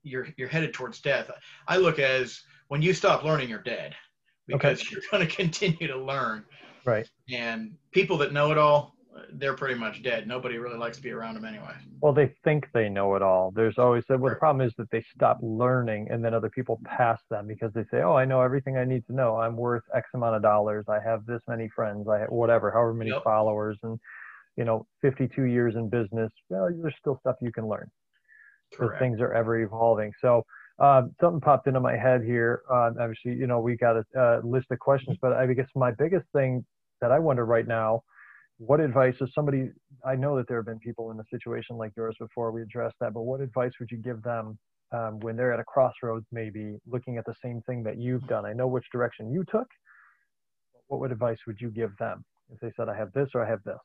you're 0.03 0.29
you're 0.37 0.48
headed 0.48 0.72
towards 0.72 1.01
death. 1.01 1.31
I 1.68 1.77
look 1.77 1.98
as 1.98 2.42
when 2.68 2.83
you 2.83 2.92
stop 2.92 3.25
learning, 3.25 3.48
you're 3.48 3.62
dead, 3.62 3.94
because 4.46 4.83
you're 4.90 5.03
going 5.11 5.27
to 5.27 5.35
continue 5.35 5.87
to 5.87 5.96
learn. 5.96 6.44
Right. 6.85 7.09
And 7.33 7.75
people 7.92 8.18
that 8.18 8.33
know 8.33 8.51
it 8.51 8.59
all, 8.59 8.96
they're 9.35 9.55
pretty 9.55 9.79
much 9.79 10.03
dead. 10.03 10.27
Nobody 10.27 10.59
really 10.59 10.79
likes 10.79 10.96
to 10.96 11.03
be 11.03 11.11
around 11.11 11.35
them 11.35 11.44
anyway. 11.44 11.75
Well, 12.01 12.12
they 12.12 12.35
think 12.42 12.66
they 12.75 12.88
know 12.88 13.14
it 13.14 13.22
all. 13.22 13.53
There's 13.53 13.79
always 13.79 14.05
well, 14.09 14.18
the 14.18 14.37
problem 14.37 14.66
is 14.66 14.75
that 14.79 14.90
they 14.90 15.05
stop 15.14 15.38
learning, 15.40 16.09
and 16.11 16.25
then 16.25 16.35
other 16.35 16.51
people 16.51 16.81
pass 16.85 17.20
them 17.31 17.46
because 17.46 17.72
they 17.75 17.85
say, 17.90 18.03
"Oh, 18.03 18.14
I 18.14 18.25
know 18.25 18.40
everything 18.40 18.77
I 18.77 18.85
need 18.85 19.07
to 19.07 19.14
know. 19.14 19.37
I'm 19.37 19.57
worth 19.57 19.85
X 19.94 20.09
amount 20.14 20.35
of 20.35 20.42
dollars. 20.42 20.87
I 20.88 20.98
have 21.01 21.27
this 21.27 21.42
many 21.46 21.68
friends. 21.68 22.09
I 22.09 22.20
have 22.20 22.31
whatever, 22.31 22.72
however 22.72 22.94
many 22.94 23.11
Yep. 23.11 23.22
followers, 23.22 23.79
and 23.83 24.01
you 24.57 24.65
know, 24.65 24.87
52 25.03 25.45
years 25.45 25.75
in 25.77 25.88
business. 25.88 26.31
Well, 26.49 26.69
there's 26.81 26.95
still 26.99 27.19
stuff 27.21 27.37
you 27.41 27.53
can 27.53 27.69
learn 27.69 27.91
because 28.71 28.91
things 28.99 29.21
are 29.21 29.33
ever 29.33 29.61
evolving. 29.61 30.12
So." 30.21 30.45
Um, 30.79 31.15
something 31.21 31.41
popped 31.41 31.69
into 31.69 31.81
my 31.81 31.97
head 31.97 32.23
here. 32.25 32.62
Uh, 32.69 32.91
obviously, 32.99 33.35
you 33.35 33.47
know, 33.47 33.61
we 33.61 33.77
got 33.77 33.97
a, 33.97 34.05
uh 34.19 34.41
list 34.43 34.67
of 34.71 34.79
questions, 34.79 35.17
but 35.21 35.33
I 35.33 35.47
guess 35.53 35.69
my 35.77 35.93
biggest 35.93 36.27
thing 36.35 36.65
that 37.01 37.12
I 37.12 37.19
wonder 37.19 37.45
right 37.45 37.67
now, 37.69 38.03
what 38.59 38.81
advice 38.81 39.15
is 39.21 39.29
somebody 39.35 39.71
I 40.07 40.15
know 40.15 40.37
that 40.37 40.49
there 40.49 40.59
have 40.59 40.67
been 40.67 40.79
people 40.79 41.11
in 41.11 41.19
a 41.21 41.25
situation 41.31 41.77
like 41.77 41.93
yours 41.97 42.17
before. 42.19 42.53
We 42.53 42.62
addressed 42.62 42.97
that, 43.01 43.12
but 43.12 43.23
what 43.23 43.41
advice 43.41 43.73
would 43.81 43.91
you 43.91 43.99
give 43.99 44.23
them 44.23 44.59
um, 44.93 45.19
when 45.21 45.37
they're 45.37 45.53
at 45.53 45.61
a 45.61 45.65
crossroads, 45.65 46.27
maybe 46.33 46.77
looking 46.87 47.19
at 47.19 47.27
the 47.27 47.35
same 47.45 47.61
thing 47.67 47.83
that 47.83 47.99
you've 47.99 48.27
done? 48.29 48.47
I 48.47 48.53
know 48.53 48.67
which 48.69 48.87
direction 48.93 49.33
you 49.33 49.45
took. 49.51 49.67
What 50.87 51.01
would 51.01 51.12
advice 51.12 51.38
would 51.47 51.61
you 51.61 51.71
give 51.71 51.97
them 51.99 52.25
if 52.51 52.61
they 52.61 52.73
said, 52.77 52.88
"I 52.88 52.97
have 52.97 53.12
this" 53.12 53.29
or 53.35 53.45
"I 53.45 53.49
have 53.49 53.62
this"? 53.65 53.79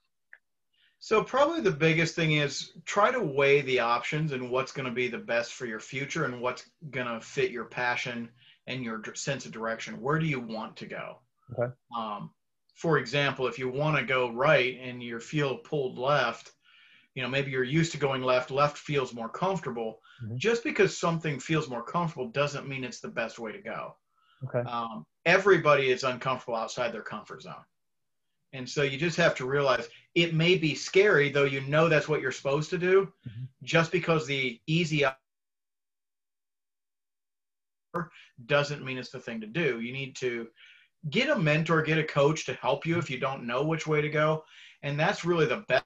So 0.99 1.23
probably 1.23 1.61
the 1.61 1.71
biggest 1.71 2.15
thing 2.15 2.33
is 2.33 2.71
try 2.85 3.11
to 3.11 3.19
weigh 3.19 3.61
the 3.61 3.79
options 3.79 4.31
and 4.31 4.49
what's 4.49 4.71
going 4.71 4.87
to 4.87 4.91
be 4.93 5.07
the 5.07 5.17
best 5.17 5.53
for 5.53 5.65
your 5.65 5.79
future 5.79 6.25
and 6.25 6.41
what's 6.41 6.69
going 6.89 7.07
to 7.07 7.21
fit 7.21 7.51
your 7.51 7.65
passion 7.65 8.29
and 8.65 8.83
your 8.83 9.03
sense 9.15 9.45
of 9.45 9.51
direction. 9.51 10.01
Where 10.01 10.19
do 10.19 10.25
you 10.25 10.39
want 10.39 10.75
to 10.77 10.85
go? 10.87 11.19
Okay. 11.53 11.71
Um, 11.95 12.31
for 12.73 12.97
example, 12.97 13.47
if 13.47 13.57
you 13.57 13.69
want 13.69 13.97
to 13.97 14.03
go 14.03 14.31
right 14.31 14.77
and 14.81 15.01
you 15.01 15.19
feel 15.19 15.57
pulled 15.57 15.97
left, 15.97 16.51
you 17.15 17.23
know 17.23 17.29
maybe 17.29 17.51
you're 17.51 17.63
used 17.63 17.91
to 17.93 17.97
going 17.97 18.21
left. 18.21 18.51
Left 18.51 18.77
feels 18.77 19.13
more 19.13 19.29
comfortable. 19.29 20.01
Mhm. 20.23 20.37
Just 20.37 20.63
because 20.63 20.97
something 20.97 21.39
feels 21.39 21.69
more 21.69 21.83
comfortable 21.83 22.27
doesn't 22.29 22.67
mean 22.67 22.83
it's 22.83 22.99
the 22.99 23.07
best 23.07 23.39
way 23.39 23.51
to 23.51 23.61
go 23.61 23.95
Okay. 24.43 24.69
um, 24.69 25.05
everybody 25.25 25.89
is 25.89 26.03
uncomfortable 26.03 26.55
outside 26.55 26.91
their 26.93 27.01
comfort 27.01 27.41
zone. 27.41 27.65
And 28.53 28.67
so 28.67 28.83
you 28.83 28.97
just 28.97 29.17
have 29.17 29.35
to 29.35 29.45
realize 29.45 29.89
it 30.15 30.33
may 30.33 30.57
be 30.57 30.73
scary, 30.73 31.29
though 31.29 31.43
you 31.43 31.61
know 31.61 31.87
that's 31.89 32.07
what 32.07 32.21
you're 32.21 32.31
supposed 32.31 32.69
to 32.71 32.77
do, 32.77 33.11
Mhm. 33.27 33.47
just 33.63 33.91
because 33.91 34.25
the 34.25 34.59
easy 34.67 35.05
doesn't 38.45 38.83
mean 38.83 38.97
it's 38.97 39.09
the 39.11 39.19
thing 39.19 39.41
to 39.41 39.47
do. 39.47 39.79
You 39.79 39.91
need 39.91 40.15
to 40.17 40.47
get 41.09 41.29
a 41.29 41.37
mentor, 41.37 41.81
get 41.81 41.97
a 41.97 42.03
coach 42.03 42.45
to 42.45 42.53
help 42.55 42.85
you 42.85 42.97
if 42.97 43.09
you 43.09 43.19
don't 43.19 43.45
know 43.45 43.63
which 43.63 43.87
way 43.87 44.01
to 44.01 44.09
go. 44.09 44.45
And 44.83 44.99
that's 44.99 45.25
really 45.25 45.45
the 45.45 45.65
best. 45.67 45.85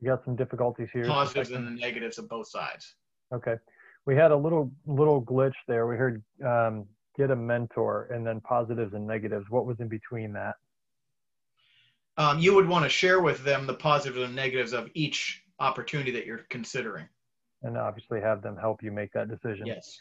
You 0.00 0.08
got 0.08 0.24
some 0.24 0.36
difficulties 0.36 0.88
here. 0.92 1.04
positives 1.06 1.50
and 1.50 1.66
the 1.66 1.70
negatives 1.72 2.18
of 2.18 2.28
both 2.28 2.48
sides. 2.48 2.94
Okay. 3.34 3.56
We 4.06 4.14
had 4.14 4.30
a 4.30 4.36
little 4.36 4.72
little 4.86 5.22
glitch 5.22 5.54
there. 5.66 5.86
We 5.86 5.96
heard 5.96 6.22
um, 6.44 6.86
get 7.16 7.30
a 7.30 7.36
mentor 7.36 8.08
and 8.12 8.26
then 8.26 8.40
positives 8.40 8.94
and 8.94 9.06
negatives. 9.06 9.46
What 9.50 9.66
was 9.66 9.80
in 9.80 9.88
between 9.88 10.32
that? 10.32 10.54
Um, 12.16 12.38
you 12.38 12.54
would 12.54 12.66
want 12.66 12.84
to 12.84 12.88
share 12.88 13.20
with 13.20 13.44
them 13.44 13.66
the 13.66 13.74
positives 13.74 14.24
and 14.24 14.34
negatives 14.34 14.72
of 14.72 14.88
each 14.94 15.42
opportunity 15.60 16.10
that 16.12 16.26
you're 16.26 16.46
considering. 16.50 17.08
And 17.62 17.76
obviously 17.76 18.20
have 18.20 18.42
them 18.42 18.56
help 18.56 18.82
you 18.82 18.92
make 18.92 19.12
that 19.12 19.28
decision. 19.28 19.66
Yes. 19.66 19.98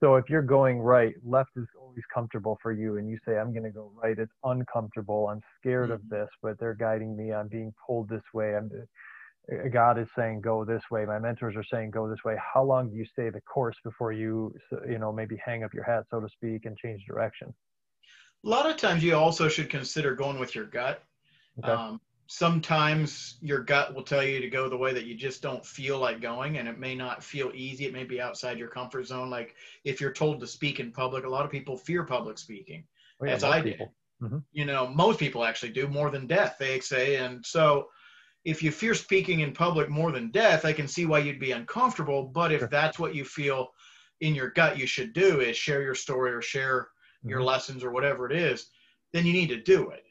So 0.00 0.14
if 0.14 0.30
you're 0.30 0.42
going 0.42 0.78
right, 0.80 1.14
left 1.24 1.50
is 1.56 1.66
always 1.90 2.04
comfortable 2.12 2.56
for 2.62 2.72
you 2.72 2.98
and 2.98 3.08
you 3.08 3.18
say 3.26 3.36
i'm 3.36 3.52
going 3.52 3.64
to 3.64 3.70
go 3.70 3.90
right 4.00 4.16
it's 4.16 4.32
uncomfortable 4.44 5.28
i'm 5.28 5.40
scared 5.58 5.86
mm-hmm. 5.86 5.94
of 5.94 6.08
this 6.08 6.28
but 6.40 6.58
they're 6.60 6.74
guiding 6.74 7.16
me 7.16 7.32
i'm 7.32 7.48
being 7.48 7.74
pulled 7.84 8.08
this 8.08 8.22
way 8.32 8.54
i'm 8.54 8.70
god 9.72 9.98
is 9.98 10.08
saying 10.16 10.40
go 10.40 10.64
this 10.64 10.82
way. 10.90 11.04
My 11.04 11.18
mentors 11.18 11.56
are 11.56 11.64
saying 11.64 11.90
go 11.90 12.08
this 12.08 12.24
way. 12.24 12.36
How 12.54 12.62
long 12.62 12.90
do 12.90 12.96
you 12.96 13.04
stay 13.04 13.30
the 13.30 13.40
course 13.42 13.76
before 13.84 14.12
you 14.12 14.54
you 14.88 14.98
know 14.98 15.12
maybe 15.12 15.36
hang 15.44 15.64
up 15.64 15.74
your 15.74 15.84
hat 15.84 16.04
so 16.10 16.20
to 16.20 16.28
speak 16.28 16.66
and 16.66 16.76
change 16.76 17.04
direction? 17.06 17.52
A 18.44 18.48
lot 18.48 18.68
of 18.68 18.76
times 18.76 19.02
you 19.02 19.14
also 19.14 19.48
should 19.48 19.68
consider 19.68 20.14
going 20.14 20.38
with 20.38 20.54
your 20.54 20.64
gut. 20.64 21.02
Okay. 21.58 21.72
um, 21.72 22.00
sometimes 22.26 23.38
your 23.42 23.58
gut 23.58 23.92
will 23.92 24.04
tell 24.04 24.22
you 24.22 24.40
to 24.40 24.48
go 24.48 24.68
the 24.68 24.76
way 24.76 24.92
that 24.92 25.04
you 25.04 25.16
just 25.16 25.42
don't 25.42 25.66
feel 25.66 25.98
like 25.98 26.20
going 26.20 26.58
and 26.58 26.68
it 26.68 26.78
may 26.78 26.94
not 26.94 27.24
feel 27.24 27.50
easy. 27.54 27.86
It 27.86 27.92
may 27.92 28.04
be 28.04 28.20
outside 28.20 28.56
your 28.56 28.68
comfort 28.68 29.04
zone. 29.06 29.30
Like 29.30 29.56
if 29.84 30.00
you're 30.00 30.12
told 30.12 30.40
to 30.40 30.46
speak 30.46 30.78
in 30.78 30.92
public 30.92 31.24
a 31.24 31.28
lot 31.28 31.44
of 31.44 31.50
people 31.50 31.76
fear 31.76 32.04
public 32.04 32.38
speaking 32.38 32.84
oh, 33.20 33.26
yeah, 33.26 33.32
as 33.32 33.42
i 33.42 33.60
did 33.60 33.80
mm-hmm. 34.22 34.38
you 34.52 34.64
know 34.64 34.86
most 34.86 35.18
people 35.18 35.44
actually 35.44 35.72
do 35.72 35.88
more 35.88 36.10
than 36.10 36.26
death 36.26 36.56
they 36.58 36.80
say. 36.80 37.16
And 37.16 37.44
so 37.44 37.88
if 38.44 38.62
you 38.62 38.70
fear 38.70 38.94
speaking 38.94 39.40
in 39.40 39.52
public 39.52 39.88
more 39.88 40.12
than 40.12 40.30
death 40.30 40.64
i 40.64 40.72
can 40.72 40.88
see 40.88 41.06
why 41.06 41.18
you'd 41.18 41.40
be 41.40 41.52
uncomfortable 41.52 42.24
but 42.24 42.52
if 42.52 42.68
that's 42.70 42.98
what 42.98 43.14
you 43.14 43.24
feel 43.24 43.68
in 44.20 44.34
your 44.34 44.50
gut 44.50 44.78
you 44.78 44.86
should 44.86 45.12
do 45.12 45.40
is 45.40 45.56
share 45.56 45.82
your 45.82 45.94
story 45.94 46.32
or 46.32 46.42
share 46.42 46.82
mm-hmm. 46.82 47.30
your 47.30 47.42
lessons 47.42 47.84
or 47.84 47.90
whatever 47.90 48.30
it 48.30 48.36
is 48.36 48.70
then 49.12 49.26
you 49.26 49.32
need 49.32 49.48
to 49.48 49.60
do 49.60 49.90
it 49.90 50.04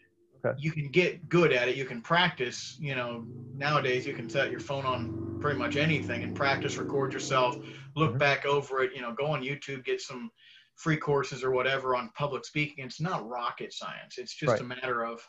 Okay. 0.46 0.58
You 0.60 0.72
can 0.72 0.88
get 0.88 1.28
good 1.28 1.52
at 1.52 1.68
it. 1.68 1.76
You 1.76 1.86
can 1.86 2.02
practice. 2.02 2.78
You 2.80 2.96
know, 2.96 3.26
nowadays 3.56 4.06
you 4.06 4.14
can 4.14 4.30
set 4.30 4.52
your 4.52 4.60
phone 4.60 4.86
on 4.86 5.38
pretty 5.42 5.60
much 5.60 5.76
anything 5.76 6.24
and 6.24 6.36
practice, 6.36 6.78
record 6.78 7.14
yourself, 7.14 7.58
look 7.96 8.12
mm-hmm. 8.12 8.20
back 8.20 8.46
over 8.46 8.84
it. 8.84 8.92
You 8.96 9.02
know, 9.02 9.14
go 9.14 9.28
on 9.28 9.42
YouTube, 9.42 9.84
get 9.84 10.02
some 10.02 10.32
free 10.76 10.98
courses 10.98 11.44
or 11.44 11.52
whatever 11.52 11.96
on 11.96 12.10
public 12.16 12.46
speaking. 12.46 12.86
It's 12.86 13.02
not 13.02 13.28
rocket 13.28 13.74
science. 13.74 14.18
It's 14.18 14.34
just 14.34 14.52
right. 14.52 14.62
a 14.62 14.64
matter 14.64 15.04
of 15.04 15.22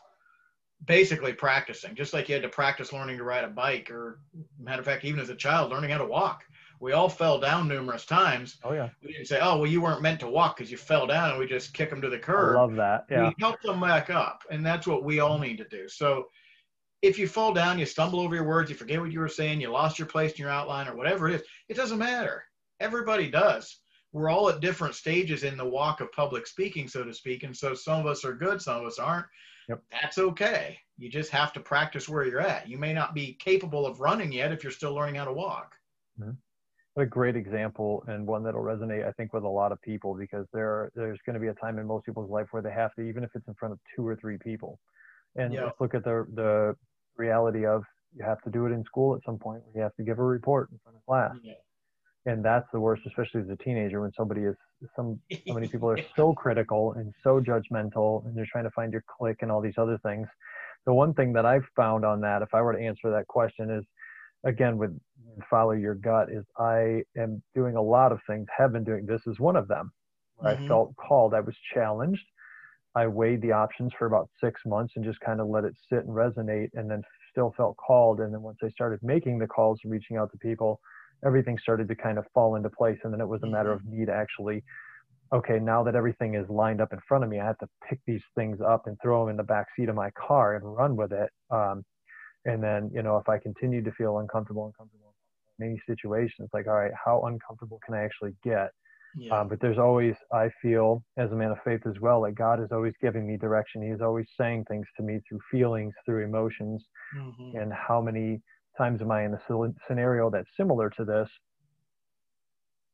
basically 0.85 1.33
practicing, 1.33 1.95
just 1.95 2.13
like 2.13 2.27
you 2.29 2.35
had 2.35 2.43
to 2.43 2.49
practice 2.49 2.93
learning 2.93 3.17
to 3.17 3.23
ride 3.23 3.43
a 3.43 3.49
bike, 3.49 3.91
or 3.91 4.19
matter 4.59 4.79
of 4.79 4.85
fact, 4.85 5.05
even 5.05 5.19
as 5.19 5.29
a 5.29 5.35
child, 5.35 5.71
learning 5.71 5.91
how 5.91 5.97
to 5.97 6.05
walk 6.05 6.43
we 6.81 6.93
all 6.93 7.07
fell 7.07 7.39
down 7.39 7.67
numerous 7.67 8.05
times. 8.05 8.57
Oh 8.63 8.73
yeah. 8.73 8.89
We 9.03 9.13
didn't 9.13 9.27
say, 9.27 9.39
"Oh, 9.39 9.57
well, 9.57 9.67
you 9.67 9.81
weren't 9.81 10.01
meant 10.01 10.19
to 10.21 10.27
walk 10.27 10.57
because 10.57 10.71
you 10.71 10.77
fell 10.77 11.05
down," 11.05 11.29
and 11.29 11.39
we 11.39 11.45
just 11.45 11.73
kick 11.75 11.91
them 11.91 12.01
to 12.01 12.09
the 12.09 12.17
curb. 12.17 12.57
I 12.57 12.61
love 12.61 12.75
that. 12.75 13.05
Yeah. 13.09 13.27
We 13.27 13.35
help 13.39 13.61
them 13.61 13.79
back 13.79 14.09
up, 14.09 14.43
and 14.49 14.65
that's 14.65 14.87
what 14.87 15.03
we 15.03 15.19
all 15.19 15.37
need 15.37 15.57
to 15.57 15.69
do. 15.69 15.87
So, 15.87 16.29
if 17.03 17.19
you 17.19 17.27
fall 17.27 17.53
down, 17.53 17.77
you 17.77 17.85
stumble 17.85 18.19
over 18.19 18.33
your 18.33 18.47
words, 18.47 18.69
you 18.69 18.75
forget 18.75 18.99
what 18.99 19.11
you 19.11 19.19
were 19.19 19.29
saying, 19.29 19.61
you 19.61 19.69
lost 19.69 19.99
your 19.99 20.07
place 20.07 20.31
in 20.31 20.37
your 20.39 20.49
outline, 20.49 20.87
or 20.87 20.95
whatever 20.95 21.29
it 21.29 21.35
is, 21.35 21.43
it 21.69 21.75
doesn't 21.77 21.99
matter. 21.99 22.43
Everybody 22.79 23.29
does. 23.29 23.77
We're 24.13 24.29
all 24.29 24.49
at 24.49 24.59
different 24.59 24.95
stages 24.95 25.43
in 25.43 25.57
the 25.57 25.65
walk 25.65 26.01
of 26.01 26.11
public 26.11 26.45
speaking, 26.47 26.87
so 26.87 27.03
to 27.03 27.13
speak, 27.13 27.43
and 27.43 27.55
so 27.55 27.73
some 27.73 27.99
of 27.99 28.05
us 28.05 28.25
are 28.25 28.33
good, 28.33 28.61
some 28.61 28.81
of 28.81 28.85
us 28.85 28.99
aren't. 28.99 29.27
Yep. 29.69 29.81
That's 29.91 30.17
okay. 30.17 30.77
You 30.97 31.09
just 31.09 31.31
have 31.31 31.53
to 31.53 31.59
practice 31.59 32.09
where 32.09 32.25
you're 32.25 32.41
at. 32.41 32.67
You 32.67 32.77
may 32.77 32.93
not 32.93 33.13
be 33.13 33.33
capable 33.33 33.85
of 33.85 33.99
running 33.99 34.31
yet 34.31 34.51
if 34.51 34.63
you're 34.63 34.71
still 34.71 34.93
learning 34.93 35.15
how 35.15 35.25
to 35.25 35.33
walk. 35.33 35.75
Mm-hmm 36.19 36.31
what 36.93 37.03
a 37.03 37.05
great 37.05 37.37
example 37.37 38.03
and 38.07 38.27
one 38.27 38.43
that'll 38.43 38.61
resonate 38.61 39.07
i 39.07 39.11
think 39.13 39.31
with 39.31 39.45
a 39.45 39.47
lot 39.47 39.71
of 39.71 39.81
people 39.81 40.13
because 40.13 40.45
there 40.51 40.91
there's 40.93 41.17
going 41.25 41.33
to 41.35 41.39
be 41.39 41.47
a 41.47 41.53
time 41.53 41.79
in 41.79 41.87
most 41.87 42.05
people's 42.05 42.29
life 42.29 42.47
where 42.51 42.61
they 42.61 42.69
have 42.69 42.93
to 42.95 43.01
even 43.01 43.23
if 43.23 43.29
it's 43.33 43.47
in 43.47 43.53
front 43.53 43.71
of 43.71 43.79
two 43.95 44.05
or 44.05 44.13
three 44.17 44.37
people 44.37 44.77
and 45.37 45.53
yeah. 45.53 45.63
let's 45.63 45.79
look 45.79 45.95
at 45.95 46.03
the 46.03 46.25
the 46.35 46.75
reality 47.15 47.65
of 47.65 47.83
you 48.15 48.25
have 48.25 48.41
to 48.41 48.49
do 48.49 48.65
it 48.65 48.71
in 48.71 48.83
school 48.83 49.15
at 49.15 49.21
some 49.25 49.37
point 49.37 49.61
where 49.65 49.75
you 49.75 49.81
have 49.81 49.95
to 49.95 50.03
give 50.03 50.19
a 50.19 50.23
report 50.23 50.69
in 50.71 50.79
front 50.83 50.97
of 50.97 51.05
class. 51.05 51.35
And 52.25 52.43
that's 52.45 52.67
the 52.71 52.79
worst 52.79 53.01
especially 53.07 53.41
as 53.41 53.49
a 53.49 53.55
teenager 53.63 54.01
when 54.01 54.11
somebody 54.17 54.41
is 54.41 54.55
some 54.95 55.19
so 55.47 55.53
many 55.53 55.67
people 55.67 55.89
are 55.89 55.99
so 56.15 56.33
critical 56.33 56.93
and 56.93 57.13
so 57.23 57.41
judgmental 57.41 58.25
and 58.25 58.35
they're 58.35 58.47
trying 58.51 58.63
to 58.63 58.71
find 58.71 58.91
your 58.91 59.03
click 59.17 59.37
and 59.41 59.51
all 59.51 59.61
these 59.61 59.77
other 59.77 59.99
things 60.03 60.27
the 60.85 60.93
one 60.93 61.13
thing 61.13 61.33
that 61.33 61.45
i've 61.45 61.65
found 61.75 62.05
on 62.05 62.21
that 62.21 62.41
if 62.41 62.53
i 62.53 62.61
were 62.61 62.73
to 62.73 62.79
answer 62.79 63.09
that 63.09 63.27
question 63.27 63.69
is 63.69 63.83
again 64.43 64.77
with 64.77 64.91
follow 65.49 65.71
your 65.71 65.95
gut 65.95 66.29
is 66.31 66.45
I 66.57 67.03
am 67.17 67.41
doing 67.55 67.75
a 67.75 67.81
lot 67.81 68.11
of 68.11 68.19
things, 68.27 68.47
have 68.55 68.73
been 68.73 68.83
doing 68.83 69.05
this 69.05 69.21
is 69.27 69.39
one 69.39 69.55
of 69.55 69.67
them. 69.67 69.91
Mm-hmm. 70.43 70.63
I 70.63 70.67
felt 70.67 70.95
called, 70.95 71.33
I 71.33 71.39
was 71.39 71.55
challenged. 71.73 72.25
I 72.93 73.07
weighed 73.07 73.41
the 73.41 73.53
options 73.53 73.93
for 73.97 74.05
about 74.05 74.29
six 74.43 74.61
months 74.65 74.93
and 74.95 75.05
just 75.05 75.19
kind 75.21 75.39
of 75.39 75.47
let 75.47 75.63
it 75.63 75.73
sit 75.89 75.99
and 75.99 76.09
resonate 76.09 76.69
and 76.73 76.91
then 76.91 77.01
still 77.31 77.53
felt 77.55 77.77
called. 77.77 78.19
And 78.19 78.33
then 78.33 78.41
once 78.41 78.57
I 78.61 78.69
started 78.69 78.99
making 79.01 79.39
the 79.39 79.47
calls 79.47 79.79
and 79.83 79.91
reaching 79.91 80.17
out 80.17 80.31
to 80.31 80.37
people, 80.39 80.81
everything 81.25 81.57
started 81.57 81.87
to 81.87 81.95
kind 81.95 82.17
of 82.17 82.25
fall 82.33 82.55
into 82.55 82.69
place. 82.69 82.97
And 83.03 83.13
then 83.13 83.21
it 83.21 83.27
was 83.27 83.41
a 83.43 83.47
matter 83.47 83.75
mm-hmm. 83.75 83.87
of 83.87 83.93
me 83.93 84.05
to 84.05 84.13
actually, 84.13 84.63
okay, 85.33 85.59
now 85.59 85.83
that 85.83 85.95
everything 85.95 86.35
is 86.35 86.49
lined 86.49 86.81
up 86.81 86.93
in 86.93 86.99
front 87.07 87.23
of 87.23 87.29
me, 87.29 87.39
I 87.39 87.45
have 87.45 87.57
to 87.59 87.67
pick 87.87 87.99
these 88.05 88.23
things 88.35 88.59
up 88.61 88.87
and 88.87 88.97
throw 89.01 89.21
them 89.21 89.29
in 89.31 89.37
the 89.37 89.43
back 89.43 89.67
seat 89.75 89.89
of 89.89 89.95
my 89.95 90.09
car 90.11 90.55
and 90.55 90.75
run 90.75 90.95
with 90.95 91.11
it. 91.11 91.29
Um, 91.49 91.83
and 92.45 92.61
then, 92.63 92.89
you 92.93 93.03
know, 93.03 93.17
if 93.17 93.29
I 93.29 93.37
continue 93.37 93.83
to 93.83 93.91
feel 93.91 94.17
uncomfortable, 94.17 94.65
uncomfortable 94.65 95.13
in 95.59 95.67
any 95.67 95.81
situation, 95.87 96.43
it's 96.43 96.53
like, 96.53 96.67
all 96.67 96.73
right, 96.73 96.91
how 97.05 97.21
uncomfortable 97.27 97.79
can 97.85 97.93
I 97.95 98.03
actually 98.03 98.35
get? 98.43 98.71
Yeah. 99.15 99.41
Um, 99.41 99.49
but 99.49 99.59
there's 99.59 99.77
always, 99.77 100.15
I 100.33 100.49
feel, 100.61 101.03
as 101.17 101.31
a 101.31 101.35
man 101.35 101.51
of 101.51 101.57
faith 101.65 101.81
as 101.85 101.99
well, 102.01 102.21
like 102.21 102.35
God 102.35 102.63
is 102.63 102.69
always 102.71 102.93
giving 103.01 103.27
me 103.27 103.37
direction. 103.37 103.81
He's 103.81 104.01
always 104.01 104.25
saying 104.39 104.65
things 104.69 104.87
to 104.97 105.03
me 105.03 105.19
through 105.27 105.39
feelings, 105.51 105.93
through 106.05 106.23
emotions. 106.23 106.83
Mm-hmm. 107.17 107.57
And 107.57 107.73
how 107.73 108.01
many 108.01 108.41
times 108.81 109.01
am 109.01 109.11
I 109.11 109.25
in 109.25 109.33
a 109.33 109.39
scenario 109.87 110.29
that's 110.29 110.49
similar 110.57 110.89
to 110.97 111.05
this? 111.05 111.29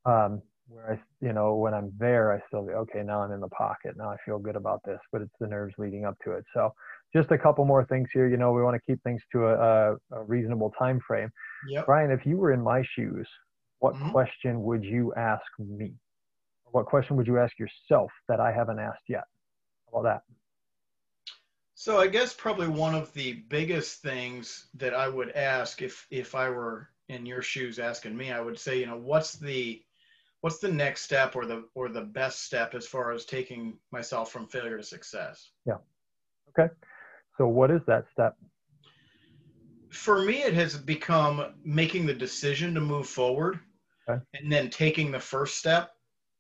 Um, 0.06 0.42
where 0.70 0.94
I, 0.94 1.26
you 1.26 1.34
know, 1.34 1.56
when 1.56 1.74
I'm 1.74 1.94
there, 1.98 2.34
I 2.34 2.40
still, 2.48 2.68
okay, 2.70 3.02
now 3.04 3.22
I'm 3.22 3.32
in 3.32 3.40
the 3.40 3.48
pocket. 3.50 3.96
Now 3.96 4.10
I 4.10 4.18
feel 4.26 4.38
good 4.38 4.58
about 4.58 4.82
this, 4.86 5.00
but 5.12 5.22
it's 5.22 5.34
the 5.40 5.48
nerves 5.48 5.74
leading 5.78 6.06
up 6.06 6.16
to 6.26 6.32
it. 6.32 6.44
So 6.54 6.74
just 7.16 7.32
a 7.32 7.38
couple 7.38 7.64
more 7.66 7.86
things 7.86 8.10
here. 8.14 8.28
You 8.28 8.38
know, 8.38 8.52
we 8.52 8.62
want 8.62 8.76
to 8.76 8.92
keep 8.92 9.02
things 9.04 9.22
to 9.32 9.46
a, 9.46 9.54
a, 9.54 9.96
a 10.12 10.24
reasonable 10.24 10.74
time 10.78 11.00
frame. 11.08 11.30
Yep. 11.70 11.86
Brian, 11.86 12.12
if 12.12 12.26
you 12.26 12.38
were 12.38 12.52
in 12.52 12.62
my 12.62 12.84
shoes, 12.96 13.28
what 13.80 13.96
mm-hmm. 13.96 14.12
question 14.12 14.62
would 14.64 14.84
you 14.84 15.14
ask 15.16 15.46
me? 15.58 15.94
What 16.66 16.86
question 16.86 17.16
would 17.16 17.28
you 17.28 17.40
ask 17.40 17.54
yourself 17.58 18.12
that 18.28 18.42
I 18.42 18.52
haven't 18.52 18.80
asked 18.80 19.08
yet? 19.08 19.24
How 19.92 20.00
about 20.00 20.04
that? 20.10 20.22
So 21.80 22.00
I 22.00 22.08
guess 22.08 22.34
probably 22.34 22.68
one 22.68 22.96
of 22.96 23.14
the 23.14 23.34
biggest 23.34 24.02
things 24.02 24.66
that 24.74 24.96
I 24.96 25.08
would 25.08 25.30
ask 25.34 25.84
if 25.84 26.08
if 26.10 26.34
I 26.34 26.50
were 26.50 26.90
in 27.08 27.24
your 27.24 27.44
shoes 27.44 27.78
asking 27.78 28.18
me, 28.18 28.32
I 28.32 28.42
would 28.42 28.58
say, 28.58 28.80
you 28.80 28.88
know, 28.88 28.98
what's 28.98 29.34
the 29.34 29.84
what's 30.42 30.58
the 30.58 30.72
next 30.72 31.04
step 31.04 31.36
or 31.36 31.46
the 31.46 31.70
or 31.76 31.90
the 31.90 32.02
best 32.02 32.46
step 32.46 32.74
as 32.74 32.88
far 32.88 33.12
as 33.12 33.26
taking 33.26 33.78
myself 33.92 34.32
from 34.32 34.48
failure 34.48 34.78
to 34.78 34.84
success? 34.84 35.52
Yeah. 35.68 35.78
Okay. 36.50 36.74
So, 37.38 37.46
what 37.48 37.70
is 37.70 37.82
that 37.86 38.06
step? 38.12 38.36
For 39.92 40.24
me, 40.24 40.42
it 40.42 40.56
has 40.56 40.76
become 40.78 41.54
making 41.64 42.08
the 42.08 42.14
decision 42.16 42.74
to 42.74 42.82
move 42.82 43.06
forward 43.06 43.60
okay. 44.10 44.20
and 44.34 44.52
then 44.52 44.72
taking 44.72 45.12
the 45.12 45.20
first 45.20 45.60
step. 45.60 45.92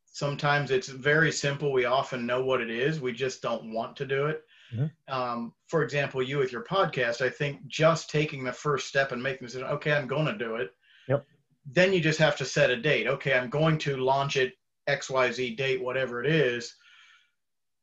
Sometimes 0.08 0.72
it's 0.72 0.88
very 0.88 1.32
simple. 1.32 1.72
We 1.72 1.86
often 1.86 2.26
know 2.26 2.44
what 2.44 2.60
it 2.60 2.72
is, 2.72 3.00
we 3.00 3.14
just 3.14 3.44
don't 3.44 3.72
want 3.72 3.96
to 3.98 4.06
do 4.08 4.26
it. 4.26 4.44
Mm-hmm. 4.74 5.14
Um, 5.14 5.54
for 5.68 5.84
example, 5.84 6.22
you 6.22 6.38
with 6.38 6.52
your 6.52 6.64
podcast, 6.64 7.22
I 7.22 7.30
think 7.30 7.66
just 7.68 8.10
taking 8.10 8.44
the 8.44 8.52
first 8.52 8.88
step 8.88 9.12
and 9.12 9.22
making 9.22 9.40
the 9.42 9.48
decision, 9.48 9.68
okay, 9.68 9.94
I'm 9.94 10.08
going 10.08 10.26
to 10.26 10.38
do 10.38 10.56
it. 10.56 10.72
Yep. 11.08 11.26
Then 11.66 11.94
you 11.94 12.02
just 12.02 12.20
have 12.20 12.36
to 12.38 12.46
set 12.46 12.70
a 12.70 12.76
date. 12.76 13.08
Okay, 13.08 13.34
I'm 13.34 13.50
going 13.50 13.78
to 13.80 13.98
launch 13.98 14.38
it 14.38 14.54
XYZ 14.88 15.58
date, 15.58 15.82
whatever 15.82 16.24
it 16.24 16.30
is 16.32 16.76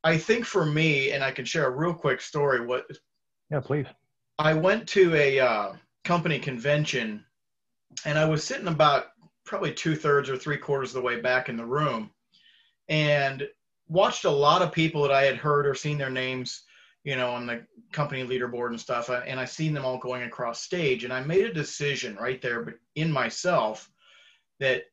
I 0.05 0.19
think 0.19 0.45
for 0.45 0.67
me, 0.67 1.13
and 1.13 1.25
I 1.25 1.31
can 1.31 1.47
share 1.47 1.67
a 1.67 1.71
real 1.71 1.95
quick 1.95 2.21
story. 2.21 2.65
What? 2.65 2.87
Yeah, 3.51 3.61
please. 3.61 3.87
I 4.39 4.53
went 4.53 4.87
to 4.91 5.15
a 5.17 5.41
uh, 5.41 5.73
company 6.05 6.39
convention, 6.39 7.25
and 8.05 8.19
I 8.19 8.27
was 8.27 8.45
sitting 8.45 8.69
about 8.69 9.07
probably 9.47 9.73
two 9.73 9.97
thirds 9.97 10.29
or 10.29 10.37
three 10.37 10.59
quarters 10.59 10.91
of 10.91 10.97
the 10.97 11.07
way 11.07 11.21
back 11.21 11.49
in 11.49 11.57
the 11.57 11.65
room, 11.65 12.11
and 12.91 13.49
watched 13.89 14.27
a 14.27 14.31
lot 14.31 14.61
of 14.61 14.73
people 14.73 15.03
that 15.03 15.13
I 15.13 15.23
had 15.23 15.37
heard 15.37 15.67
or 15.67 15.75
seen 15.75 15.97
their 15.97 16.11
names, 16.11 16.65
you 17.05 17.17
know, 17.17 17.31
on 17.31 17.47
the 17.47 17.65
company 17.93 18.25
leaderboard 18.25 18.71
and 18.71 18.81
stuff, 18.81 19.11
uh, 19.11 19.23
and 19.27 19.39
I 19.39 19.45
seen 19.45 19.73
them 19.73 19.85
all 19.85 19.99
going 19.99 20.23
across 20.23 20.63
stage, 20.63 21.05
and 21.05 21.13
I 21.13 21.21
made 21.21 21.45
a 21.45 21.53
decision 21.53 22.17
right 22.17 22.41
there 22.43 22.63
but 22.63 22.75
in 22.95 23.13
myself 23.13 23.91
that 24.61 24.85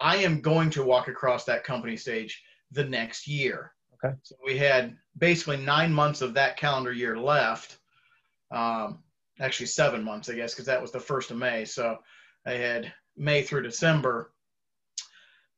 I 0.00 0.16
am 0.18 0.40
going 0.40 0.70
to 0.70 0.84
walk 0.84 1.08
across 1.08 1.44
that 1.44 1.64
company 1.64 1.96
stage 1.96 2.42
the 2.72 2.84
next 2.84 3.26
year 3.26 3.74
Okay. 4.04 4.14
So 4.22 4.36
we 4.44 4.58
had 4.58 4.96
basically 5.18 5.56
nine 5.58 5.92
months 5.92 6.22
of 6.22 6.34
that 6.34 6.56
calendar 6.56 6.92
year 6.92 7.16
left. 7.16 7.78
Um, 8.50 9.00
actually, 9.40 9.66
seven 9.66 10.02
months, 10.02 10.28
I 10.28 10.34
guess, 10.34 10.52
because 10.52 10.66
that 10.66 10.82
was 10.82 10.92
the 10.92 11.00
first 11.00 11.30
of 11.30 11.36
May. 11.36 11.64
So 11.64 11.98
I 12.46 12.52
had 12.52 12.92
May 13.16 13.42
through 13.42 13.62
December 13.62 14.32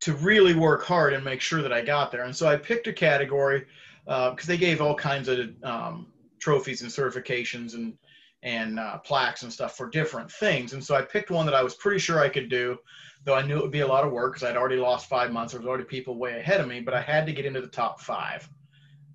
to 0.00 0.14
really 0.14 0.54
work 0.54 0.84
hard 0.84 1.14
and 1.14 1.24
make 1.24 1.40
sure 1.40 1.62
that 1.62 1.72
I 1.72 1.82
got 1.82 2.12
there. 2.12 2.24
And 2.24 2.36
so 2.36 2.46
I 2.46 2.56
picked 2.56 2.86
a 2.86 2.92
category 2.92 3.66
because 4.06 4.48
uh, 4.48 4.52
they 4.52 4.56
gave 4.56 4.80
all 4.80 4.94
kinds 4.94 5.28
of 5.28 5.50
um, 5.62 6.06
trophies 6.38 6.82
and 6.82 6.90
certifications 6.90 7.74
and 7.74 7.98
and 8.42 8.78
uh, 8.78 8.98
plaques 8.98 9.42
and 9.42 9.52
stuff 9.52 9.76
for 9.76 9.88
different 9.90 10.30
things. 10.30 10.72
And 10.72 10.84
so 10.84 10.94
I 10.94 11.02
picked 11.02 11.30
one 11.30 11.46
that 11.46 11.54
I 11.54 11.64
was 11.64 11.74
pretty 11.74 11.98
sure 11.98 12.20
I 12.20 12.28
could 12.28 12.48
do, 12.48 12.78
though 13.24 13.34
I 13.34 13.42
knew 13.42 13.56
it 13.56 13.62
would 13.62 13.72
be 13.72 13.80
a 13.80 13.86
lot 13.86 14.04
of 14.04 14.12
work 14.12 14.34
because 14.34 14.48
I'd 14.48 14.56
already 14.56 14.76
lost 14.76 15.08
five 15.08 15.32
months. 15.32 15.52
There 15.52 15.60
was 15.60 15.66
already 15.66 15.84
people 15.84 16.16
way 16.16 16.38
ahead 16.38 16.60
of 16.60 16.68
me, 16.68 16.80
but 16.80 16.94
I 16.94 17.00
had 17.00 17.26
to 17.26 17.32
get 17.32 17.44
into 17.44 17.60
the 17.60 17.66
top 17.66 18.00
five 18.00 18.48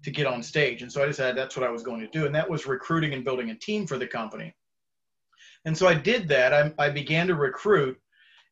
to 0.04 0.12
get 0.12 0.28
on 0.28 0.44
stage. 0.44 0.82
And 0.82 0.92
so 0.92 1.02
I 1.02 1.06
decided 1.06 1.38
that's 1.38 1.56
what 1.56 1.66
I 1.66 1.72
was 1.72 1.84
going 1.84 2.02
to 2.02 2.08
do. 2.08 2.26
And 2.26 2.36
that 2.36 2.50
was 2.50 2.66
recruiting 2.66 3.14
and 3.14 3.24
building 3.24 3.52
a 3.52 3.56
team 3.56 3.88
for 3.88 3.98
the 3.98 4.08
company. 4.08 4.54
And 5.66 5.78
so 5.78 5.88
I 5.88 5.94
did 5.94 6.28
that. 6.30 6.54
I, 6.54 6.74
I 6.78 6.90
began 6.90 7.28
to 7.28 7.36
recruit. 7.36 7.98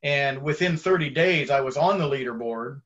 And 0.03 0.41
within 0.41 0.77
30 0.77 1.09
days, 1.09 1.49
I 1.49 1.59
was 1.59 1.75
on 1.75 1.97
the 1.97 2.07
leaderboard. 2.07 2.81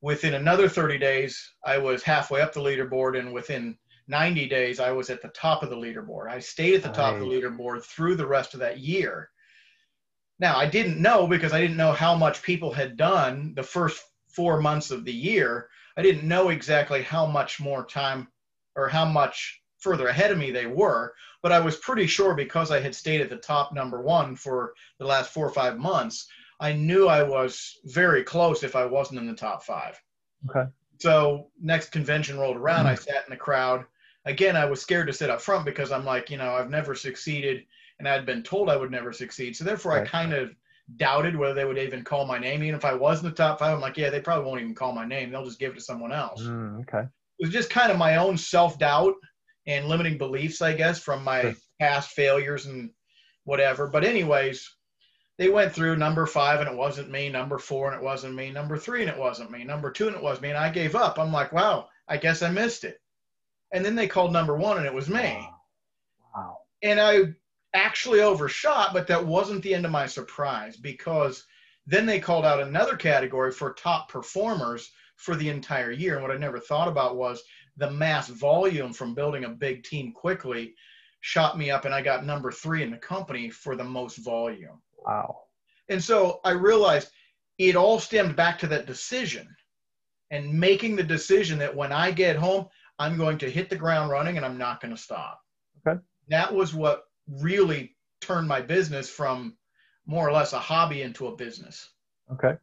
Within 0.00 0.34
another 0.34 0.68
30 0.68 0.98
days, 0.98 1.52
I 1.64 1.78
was 1.78 2.02
halfway 2.02 2.40
up 2.40 2.52
the 2.52 2.60
leaderboard. 2.60 3.18
And 3.18 3.32
within 3.32 3.76
90 4.06 4.48
days, 4.48 4.80
I 4.80 4.92
was 4.92 5.10
at 5.10 5.22
the 5.22 5.28
top 5.28 5.62
of 5.62 5.70
the 5.70 5.76
leaderboard. 5.76 6.30
I 6.30 6.38
stayed 6.38 6.74
at 6.74 6.82
the 6.82 6.88
top 6.90 7.14
of 7.14 7.20
the 7.20 7.26
leaderboard 7.26 7.84
through 7.84 8.16
the 8.16 8.26
rest 8.26 8.54
of 8.54 8.60
that 8.60 8.78
year. 8.78 9.30
Now, 10.38 10.56
I 10.56 10.66
didn't 10.66 11.02
know 11.02 11.26
because 11.26 11.52
I 11.52 11.60
didn't 11.60 11.76
know 11.76 11.92
how 11.92 12.14
much 12.14 12.42
people 12.42 12.72
had 12.72 12.96
done 12.96 13.54
the 13.54 13.62
first 13.62 14.02
four 14.28 14.60
months 14.60 14.90
of 14.90 15.04
the 15.04 15.12
year. 15.12 15.68
I 15.96 16.02
didn't 16.02 16.26
know 16.26 16.50
exactly 16.50 17.02
how 17.02 17.26
much 17.26 17.58
more 17.58 17.84
time 17.84 18.28
or 18.76 18.88
how 18.88 19.04
much 19.04 19.60
further 19.78 20.08
ahead 20.08 20.30
of 20.30 20.38
me 20.38 20.50
they 20.50 20.66
were, 20.66 21.14
but 21.42 21.52
I 21.52 21.60
was 21.60 21.76
pretty 21.76 22.06
sure 22.06 22.34
because 22.34 22.70
I 22.70 22.80
had 22.80 22.94
stayed 22.94 23.20
at 23.20 23.30
the 23.30 23.36
top 23.36 23.72
number 23.72 24.00
one 24.00 24.36
for 24.36 24.74
the 24.98 25.06
last 25.06 25.32
four 25.32 25.46
or 25.46 25.52
five 25.52 25.78
months, 25.78 26.28
I 26.60 26.72
knew 26.72 27.06
I 27.06 27.22
was 27.22 27.78
very 27.84 28.22
close 28.22 28.62
if 28.62 28.74
I 28.74 28.84
wasn't 28.84 29.20
in 29.20 29.26
the 29.26 29.34
top 29.34 29.62
five. 29.62 30.00
Okay. 30.48 30.68
So 30.98 31.50
next 31.60 31.90
convention 31.90 32.38
rolled 32.38 32.56
around, 32.56 32.86
I 32.86 32.94
sat 32.94 33.24
in 33.26 33.30
the 33.30 33.36
crowd. 33.36 33.84
Again, 34.24 34.56
I 34.56 34.64
was 34.64 34.82
scared 34.82 35.06
to 35.06 35.12
sit 35.12 35.30
up 35.30 35.40
front 35.40 35.64
because 35.64 35.92
I'm 35.92 36.04
like, 36.04 36.30
you 36.30 36.36
know, 36.36 36.52
I've 36.52 36.70
never 36.70 36.94
succeeded 36.94 37.64
and 37.98 38.08
I'd 38.08 38.26
been 38.26 38.42
told 38.42 38.68
I 38.68 38.76
would 38.76 38.90
never 38.90 39.12
succeed. 39.12 39.56
So 39.56 39.64
therefore, 39.64 39.92
right. 39.92 40.02
I 40.02 40.06
kind 40.06 40.32
of 40.32 40.54
doubted 40.96 41.36
whether 41.36 41.54
they 41.54 41.64
would 41.64 41.78
even 41.78 42.02
call 42.02 42.26
my 42.26 42.38
name. 42.38 42.62
Even 42.62 42.74
if 42.74 42.84
I 42.84 42.94
was 42.94 43.20
in 43.20 43.28
the 43.28 43.34
top 43.34 43.58
five, 43.58 43.74
I'm 43.74 43.80
like, 43.80 43.96
yeah, 43.96 44.10
they 44.10 44.20
probably 44.20 44.46
won't 44.46 44.60
even 44.60 44.74
call 44.74 44.92
my 44.92 45.06
name. 45.06 45.30
They'll 45.30 45.44
just 45.44 45.58
give 45.60 45.72
it 45.72 45.76
to 45.76 45.80
someone 45.80 46.12
else. 46.12 46.42
Mm, 46.42 46.80
okay. 46.80 47.06
It 47.38 47.46
was 47.46 47.52
just 47.52 47.70
kind 47.70 47.92
of 47.92 47.98
my 47.98 48.16
own 48.16 48.36
self 48.36 48.78
doubt 48.78 49.14
and 49.66 49.86
limiting 49.86 50.18
beliefs, 50.18 50.62
I 50.62 50.72
guess, 50.72 50.98
from 50.98 51.22
my 51.22 51.42
sure. 51.42 51.54
past 51.80 52.10
failures 52.10 52.66
and 52.66 52.90
whatever. 53.44 53.86
But 53.86 54.04
anyways, 54.04 54.68
they 55.38 55.48
went 55.48 55.72
through 55.72 55.96
number 55.96 56.26
five 56.26 56.60
and 56.60 56.68
it 56.68 56.76
wasn't 56.76 57.10
me, 57.10 57.28
number 57.28 57.58
four 57.58 57.90
and 57.90 57.96
it 57.96 58.04
wasn't 58.04 58.34
me, 58.34 58.50
number 58.50 58.76
three 58.76 59.02
and 59.02 59.10
it 59.10 59.18
wasn't 59.18 59.50
me, 59.50 59.64
number 59.64 59.90
two 59.90 60.08
and 60.08 60.16
it 60.16 60.22
was 60.22 60.40
me, 60.40 60.48
and 60.48 60.58
I 60.58 60.68
gave 60.68 60.96
up. 60.96 61.18
I'm 61.18 61.32
like, 61.32 61.52
wow, 61.52 61.88
I 62.08 62.16
guess 62.16 62.42
I 62.42 62.50
missed 62.50 62.84
it. 62.84 63.00
And 63.72 63.84
then 63.84 63.94
they 63.94 64.08
called 64.08 64.32
number 64.32 64.56
one 64.56 64.78
and 64.78 64.86
it 64.86 64.94
was 64.94 65.08
me. 65.08 65.48
Wow. 66.34 66.58
And 66.82 67.00
I 67.00 67.34
actually 67.72 68.20
overshot, 68.20 68.92
but 68.92 69.06
that 69.06 69.24
wasn't 69.24 69.62
the 69.62 69.74
end 69.74 69.84
of 69.84 69.92
my 69.92 70.06
surprise 70.06 70.76
because 70.76 71.44
then 71.86 72.04
they 72.04 72.18
called 72.18 72.44
out 72.44 72.60
another 72.60 72.96
category 72.96 73.52
for 73.52 73.72
top 73.72 74.08
performers 74.10 74.90
for 75.16 75.36
the 75.36 75.48
entire 75.48 75.92
year. 75.92 76.14
And 76.14 76.22
what 76.22 76.34
I 76.34 76.38
never 76.38 76.58
thought 76.58 76.88
about 76.88 77.16
was 77.16 77.42
the 77.76 77.90
mass 77.90 78.28
volume 78.28 78.92
from 78.92 79.14
building 79.14 79.44
a 79.44 79.50
big 79.50 79.84
team 79.84 80.12
quickly 80.12 80.74
shot 81.20 81.58
me 81.58 81.70
up, 81.70 81.84
and 81.84 81.94
I 81.94 82.02
got 82.02 82.24
number 82.24 82.50
three 82.52 82.82
in 82.82 82.90
the 82.90 82.96
company 82.96 83.50
for 83.50 83.76
the 83.76 83.84
most 83.84 84.18
volume. 84.18 84.80
Wow. 85.04 85.42
And 85.88 86.02
so 86.02 86.40
I 86.44 86.50
realized 86.50 87.10
it 87.58 87.76
all 87.76 87.98
stemmed 87.98 88.36
back 88.36 88.58
to 88.60 88.66
that 88.68 88.86
decision 88.86 89.48
and 90.30 90.52
making 90.52 90.96
the 90.96 91.02
decision 91.02 91.58
that 91.58 91.74
when 91.74 91.92
I 91.92 92.10
get 92.10 92.36
home, 92.36 92.66
I'm 92.98 93.16
going 93.16 93.38
to 93.38 93.50
hit 93.50 93.70
the 93.70 93.76
ground 93.76 94.10
running 94.10 94.36
and 94.36 94.44
I'm 94.44 94.58
not 94.58 94.80
going 94.80 94.94
to 94.94 95.00
stop. 95.00 95.40
Okay. 95.86 95.98
That 96.28 96.54
was 96.54 96.74
what 96.74 97.04
really 97.26 97.96
turned 98.20 98.48
my 98.48 98.60
business 98.60 99.08
from 99.08 99.56
more 100.06 100.26
or 100.26 100.32
less 100.32 100.52
a 100.52 100.58
hobby 100.58 101.02
into 101.02 101.28
a 101.28 101.36
business. 101.36 101.90
Okay. 102.32 102.54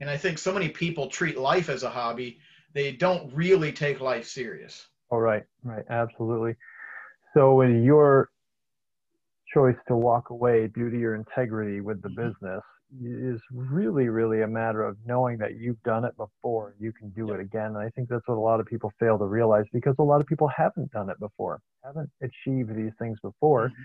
And 0.00 0.08
I 0.08 0.16
think 0.16 0.38
so 0.38 0.52
many 0.52 0.68
people 0.68 1.08
treat 1.08 1.36
life 1.36 1.68
as 1.68 1.82
a 1.82 1.90
hobby, 1.90 2.38
they 2.74 2.92
don't 2.92 3.32
really 3.34 3.72
take 3.72 4.00
life 4.00 4.26
serious. 4.26 4.86
All 5.10 5.20
right, 5.20 5.44
right, 5.62 5.84
absolutely. 5.90 6.56
So, 7.34 7.54
with 7.54 7.82
your 7.82 8.30
choice 9.52 9.76
to 9.88 9.96
walk 9.96 10.30
away 10.30 10.68
due 10.74 10.90
to 10.90 10.98
your 10.98 11.14
integrity 11.14 11.80
with 11.80 12.02
the 12.02 12.08
mm-hmm. 12.08 12.28
business 12.28 12.62
is 13.02 13.40
really, 13.50 14.08
really 14.08 14.42
a 14.42 14.46
matter 14.46 14.82
of 14.82 14.98
knowing 15.06 15.38
that 15.38 15.56
you've 15.56 15.82
done 15.82 16.04
it 16.04 16.14
before, 16.18 16.74
you 16.78 16.92
can 16.92 17.08
do 17.10 17.26
yep. 17.28 17.36
it 17.36 17.40
again. 17.40 17.68
And 17.68 17.78
I 17.78 17.88
think 17.90 18.10
that's 18.10 18.26
what 18.26 18.36
a 18.36 18.40
lot 18.40 18.60
of 18.60 18.66
people 18.66 18.92
fail 19.00 19.18
to 19.18 19.24
realize 19.24 19.64
because 19.72 19.94
a 19.98 20.02
lot 20.02 20.20
of 20.20 20.26
people 20.26 20.48
haven't 20.54 20.92
done 20.92 21.08
it 21.08 21.18
before, 21.18 21.60
haven't 21.82 22.10
achieved 22.20 22.76
these 22.76 22.92
things 22.98 23.18
before. 23.22 23.68
Mm-hmm 23.68 23.82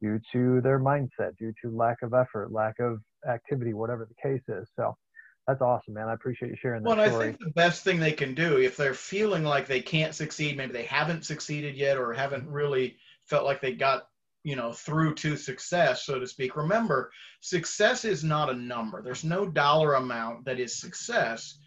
due 0.00 0.20
to 0.32 0.60
their 0.60 0.78
mindset, 0.78 1.36
due 1.38 1.52
to 1.62 1.74
lack 1.74 2.02
of 2.02 2.14
effort, 2.14 2.52
lack 2.52 2.78
of 2.80 2.98
activity, 3.28 3.72
whatever 3.72 4.06
the 4.06 4.28
case 4.28 4.42
is. 4.48 4.68
So 4.76 4.96
that's 5.46 5.62
awesome, 5.62 5.94
man. 5.94 6.08
I 6.08 6.14
appreciate 6.14 6.50
you 6.50 6.56
sharing 6.60 6.82
that 6.82 6.96
well, 6.96 7.08
story. 7.08 7.24
I 7.24 7.28
think 7.28 7.40
the 7.40 7.50
best 7.52 7.84
thing 7.84 8.00
they 8.00 8.12
can 8.12 8.34
do 8.34 8.58
if 8.58 8.76
they're 8.76 8.94
feeling 8.94 9.44
like 9.44 9.66
they 9.66 9.80
can't 9.80 10.14
succeed, 10.14 10.56
maybe 10.56 10.72
they 10.72 10.84
haven't 10.84 11.24
succeeded 11.24 11.76
yet 11.76 11.96
or 11.96 12.12
haven't 12.12 12.48
really 12.48 12.96
felt 13.24 13.44
like 13.44 13.60
they 13.60 13.72
got 13.72 14.08
you 14.46 14.56
know 14.56 14.72
through 14.72 15.14
to 15.14 15.36
success 15.36 16.04
so 16.04 16.18
to 16.18 16.26
speak 16.26 16.56
remember 16.56 17.10
success 17.40 18.04
is 18.04 18.22
not 18.22 18.50
a 18.50 18.54
number 18.54 19.02
there's 19.02 19.24
no 19.24 19.46
dollar 19.46 19.94
amount 19.94 20.44
that 20.44 20.60
is 20.60 20.80
success 20.80 21.58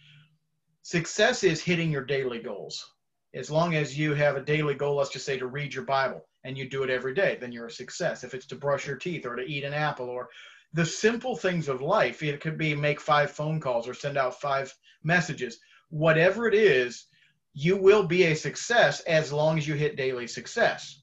success 0.81 1.43
is 1.43 1.61
hitting 1.61 1.91
your 1.91 2.05
daily 2.05 2.39
goals 2.39 2.93
as 3.35 3.51
long 3.51 3.75
as 3.75 3.97
you 3.97 4.13
have 4.13 4.35
a 4.37 4.41
daily 4.41 4.73
goal 4.73 4.95
let's 4.95 5.11
just 5.11 5.25
say 5.25 5.37
to 5.37 5.47
read 5.47 5.73
your 5.73 5.85
bible 5.85 6.25
and 6.43 6.57
you 6.57 6.69
do 6.69 6.83
it 6.83 6.89
every 6.89 7.13
day, 7.13 7.37
then 7.39 7.51
you're 7.51 7.67
a 7.67 7.71
success. 7.71 8.23
If 8.23 8.33
it's 8.33 8.45
to 8.47 8.55
brush 8.55 8.87
your 8.87 8.95
teeth 8.95 9.25
or 9.25 9.35
to 9.35 9.43
eat 9.43 9.63
an 9.63 9.73
apple 9.73 10.09
or 10.09 10.29
the 10.73 10.85
simple 10.85 11.35
things 11.35 11.67
of 11.67 11.81
life, 11.81 12.23
it 12.23 12.39
could 12.39 12.57
be 12.57 12.75
make 12.75 13.01
five 13.01 13.31
phone 13.31 13.59
calls 13.59 13.87
or 13.87 13.93
send 13.93 14.17
out 14.17 14.39
five 14.39 14.73
messages. 15.03 15.59
Whatever 15.89 16.47
it 16.47 16.53
is, 16.53 17.07
you 17.53 17.75
will 17.75 18.03
be 18.03 18.25
a 18.25 18.35
success 18.35 19.01
as 19.01 19.33
long 19.33 19.57
as 19.57 19.67
you 19.67 19.73
hit 19.73 19.97
daily 19.97 20.27
success. 20.27 21.01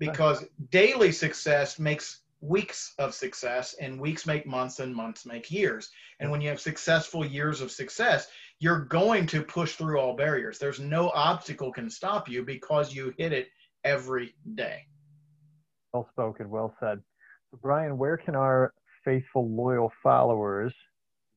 Because 0.00 0.44
daily 0.70 1.12
success 1.12 1.78
makes 1.78 2.22
weeks 2.40 2.94
of 2.98 3.14
success 3.14 3.74
and 3.80 4.00
weeks 4.00 4.26
make 4.26 4.46
months 4.46 4.80
and 4.80 4.94
months 4.94 5.26
make 5.26 5.50
years. 5.50 5.90
And 6.18 6.30
when 6.30 6.40
you 6.40 6.48
have 6.48 6.60
successful 6.60 7.24
years 7.24 7.60
of 7.60 7.70
success, 7.70 8.28
you're 8.58 8.80
going 8.80 9.26
to 9.26 9.42
push 9.42 9.74
through 9.74 9.98
all 9.98 10.16
barriers. 10.16 10.58
There's 10.58 10.80
no 10.80 11.10
obstacle 11.10 11.72
can 11.72 11.90
stop 11.90 12.28
you 12.28 12.44
because 12.44 12.94
you 12.94 13.14
hit 13.18 13.32
it 13.32 13.48
every 13.84 14.34
day. 14.54 14.86
Well 15.92 16.08
spoken, 16.12 16.48
well 16.50 16.74
said. 16.80 17.00
So 17.50 17.58
Brian, 17.60 17.98
where 17.98 18.16
can 18.16 18.34
our 18.34 18.72
faithful, 19.04 19.50
loyal 19.50 19.92
followers, 20.02 20.72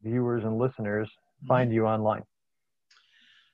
viewers, 0.03 0.43
and 0.43 0.57
listeners 0.57 1.07
mm-hmm. 1.09 1.47
find 1.47 1.73
you 1.73 1.85
online? 1.85 2.23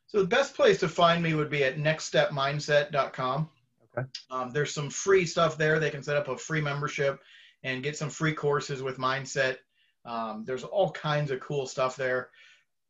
So 0.07 0.19
the 0.19 0.27
best 0.27 0.55
place 0.55 0.79
to 0.79 0.89
find 0.89 1.21
me 1.21 1.35
would 1.35 1.49
be 1.49 1.63
at 1.63 1.77
nextstepmindset.com. 1.77 3.49
Okay. 3.97 4.07
Um, 4.29 4.51
there's 4.51 4.73
some 4.73 4.89
free 4.89 5.25
stuff 5.25 5.57
there. 5.57 5.79
They 5.79 5.89
can 5.89 6.03
set 6.03 6.17
up 6.17 6.27
a 6.27 6.37
free 6.37 6.61
membership 6.61 7.19
and 7.63 7.83
get 7.83 7.97
some 7.97 8.09
free 8.09 8.33
courses 8.33 8.81
with 8.81 8.97
mindset. 8.97 9.57
Um, 10.05 10.43
there's 10.45 10.63
all 10.63 10.91
kinds 10.91 11.31
of 11.31 11.39
cool 11.39 11.65
stuff 11.65 11.95
there. 11.95 12.29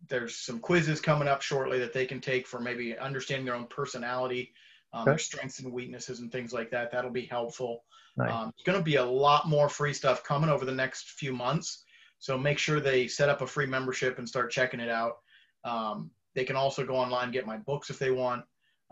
There's 0.07 0.35
some 0.35 0.59
quizzes 0.59 1.01
coming 1.01 1.27
up 1.27 1.41
shortly 1.41 1.79
that 1.79 1.93
they 1.93 2.05
can 2.05 2.21
take 2.21 2.47
for 2.47 2.59
maybe 2.59 2.97
understanding 2.97 3.45
their 3.45 3.55
own 3.55 3.67
personality 3.67 4.53
um, 4.93 5.01
okay. 5.01 5.11
their 5.11 5.17
strengths 5.17 5.59
and 5.59 5.71
weaknesses 5.71 6.19
and 6.19 6.31
things 6.31 6.53
like 6.53 6.71
that. 6.71 6.91
That'll 6.91 7.11
be 7.11 7.25
helpful. 7.25 7.83
Nice. 8.17 8.31
Um, 8.31 8.49
it's 8.55 8.63
going 8.63 8.77
to 8.77 8.83
be 8.83 8.95
a 8.95 9.05
lot 9.05 9.47
more 9.47 9.69
free 9.69 9.93
stuff 9.93 10.23
coming 10.23 10.49
over 10.49 10.65
the 10.65 10.71
next 10.71 11.11
few 11.11 11.33
months. 11.33 11.83
So 12.19 12.37
make 12.37 12.57
sure 12.57 12.79
they 12.79 13.07
set 13.07 13.29
up 13.29 13.41
a 13.41 13.47
free 13.47 13.65
membership 13.65 14.17
and 14.17 14.27
start 14.27 14.51
checking 14.51 14.79
it 14.79 14.89
out. 14.89 15.17
Um, 15.63 16.11
they 16.35 16.43
can 16.43 16.55
also 16.55 16.85
go 16.85 16.95
online 16.95 17.31
get 17.31 17.45
my 17.45 17.57
books 17.57 17.89
if 17.89 17.99
they 17.99 18.11
want. 18.11 18.43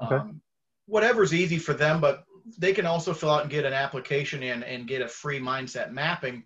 Okay. 0.03 0.15
Um, 0.15 0.41
whatever's 0.87 1.33
easy 1.33 1.59
for 1.59 1.73
them, 1.73 2.01
but 2.01 2.23
they 2.57 2.73
can 2.73 2.85
also 2.85 3.13
fill 3.13 3.29
out 3.29 3.41
and 3.41 3.51
get 3.51 3.65
an 3.65 3.73
application 3.73 4.41
in 4.41 4.63
and 4.63 4.87
get 4.87 5.01
a 5.01 5.07
free 5.07 5.39
mindset 5.39 5.91
mapping 5.91 6.43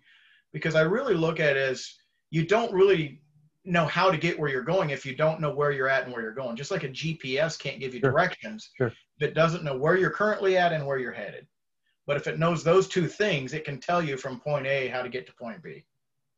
because 0.52 0.74
I 0.74 0.82
really 0.82 1.14
look 1.14 1.40
at 1.40 1.56
it 1.56 1.70
as 1.70 1.94
you 2.30 2.46
don't 2.46 2.72
really 2.72 3.20
know 3.64 3.86
how 3.86 4.10
to 4.10 4.18
get 4.18 4.38
where 4.38 4.50
you're 4.50 4.62
going 4.62 4.90
if 4.90 5.06
you 5.06 5.14
don't 5.14 5.40
know 5.40 5.54
where 5.54 5.70
you're 5.70 5.88
at 5.88 6.04
and 6.04 6.12
where 6.12 6.22
you're 6.22 6.34
going. 6.34 6.56
Just 6.56 6.70
like 6.70 6.82
a 6.82 6.88
GPS 6.88 7.58
can't 7.58 7.78
give 7.78 7.94
you 7.94 8.00
sure. 8.00 8.10
directions 8.10 8.70
sure. 8.76 8.88
if 8.88 9.28
it 9.28 9.34
doesn't 9.34 9.64
know 9.64 9.76
where 9.76 9.96
you're 9.96 10.10
currently 10.10 10.56
at 10.56 10.72
and 10.72 10.84
where 10.84 10.98
you're 10.98 11.12
headed. 11.12 11.46
But 12.06 12.16
if 12.16 12.26
it 12.26 12.38
knows 12.38 12.64
those 12.64 12.88
two 12.88 13.06
things, 13.06 13.54
it 13.54 13.64
can 13.64 13.78
tell 13.78 14.02
you 14.02 14.16
from 14.16 14.40
point 14.40 14.66
A 14.66 14.88
how 14.88 15.02
to 15.02 15.08
get 15.08 15.26
to 15.26 15.34
point 15.34 15.62
B. 15.62 15.84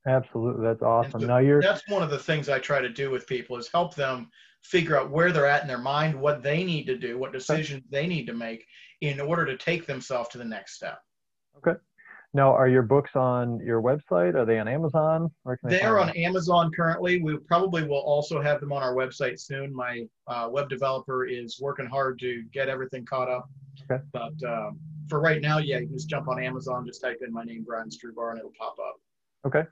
Absolutely, 0.06 0.62
that's 0.62 0.82
awesome. 0.82 1.22
So 1.22 1.26
now 1.26 1.38
you're 1.38 1.62
that's 1.62 1.88
one 1.88 2.02
of 2.02 2.10
the 2.10 2.18
things 2.18 2.50
I 2.50 2.58
try 2.58 2.82
to 2.82 2.90
do 2.90 3.10
with 3.10 3.26
people 3.26 3.56
is 3.56 3.68
help 3.68 3.94
them 3.94 4.30
figure 4.64 4.98
out 4.98 5.10
where 5.10 5.30
they're 5.30 5.46
at 5.46 5.62
in 5.62 5.68
their 5.68 5.78
mind, 5.78 6.18
what 6.18 6.42
they 6.42 6.64
need 6.64 6.84
to 6.86 6.96
do, 6.96 7.18
what 7.18 7.32
decisions 7.32 7.82
they 7.90 8.06
need 8.06 8.26
to 8.26 8.32
make 8.32 8.64
in 9.00 9.20
order 9.20 9.44
to 9.44 9.56
take 9.56 9.86
themselves 9.86 10.30
to 10.30 10.38
the 10.38 10.44
next 10.44 10.74
step. 10.74 10.98
Okay. 11.58 11.78
Now, 12.32 12.52
are 12.52 12.66
your 12.66 12.82
books 12.82 13.12
on 13.14 13.60
your 13.60 13.80
website? 13.80 14.34
Are 14.34 14.44
they 14.44 14.58
on 14.58 14.66
Amazon? 14.66 15.30
they 15.62 15.82
are 15.82 16.00
on 16.00 16.10
Amazon 16.10 16.72
currently. 16.74 17.22
We 17.22 17.36
probably 17.36 17.84
will 17.84 18.00
also 18.00 18.42
have 18.42 18.58
them 18.58 18.72
on 18.72 18.82
our 18.82 18.92
website 18.92 19.38
soon. 19.38 19.72
My 19.72 20.04
uh, 20.26 20.48
web 20.50 20.68
developer 20.68 21.26
is 21.26 21.60
working 21.60 21.86
hard 21.86 22.18
to 22.20 22.42
get 22.52 22.68
everything 22.68 23.04
caught 23.04 23.30
up. 23.30 23.48
Okay. 23.88 24.02
But 24.12 24.32
um, 24.44 24.80
for 25.08 25.20
right 25.20 25.40
now, 25.40 25.58
yeah, 25.58 25.78
you 25.78 25.86
can 25.86 25.96
just 25.96 26.08
jump 26.08 26.26
on 26.26 26.42
Amazon, 26.42 26.84
just 26.84 27.00
type 27.00 27.20
in 27.24 27.32
my 27.32 27.44
name, 27.44 27.64
Brian 27.64 27.88
Strubar, 27.88 28.30
and 28.30 28.40
it'll 28.40 28.52
pop 28.58 28.76
up. 28.80 28.96
Okay. 29.46 29.62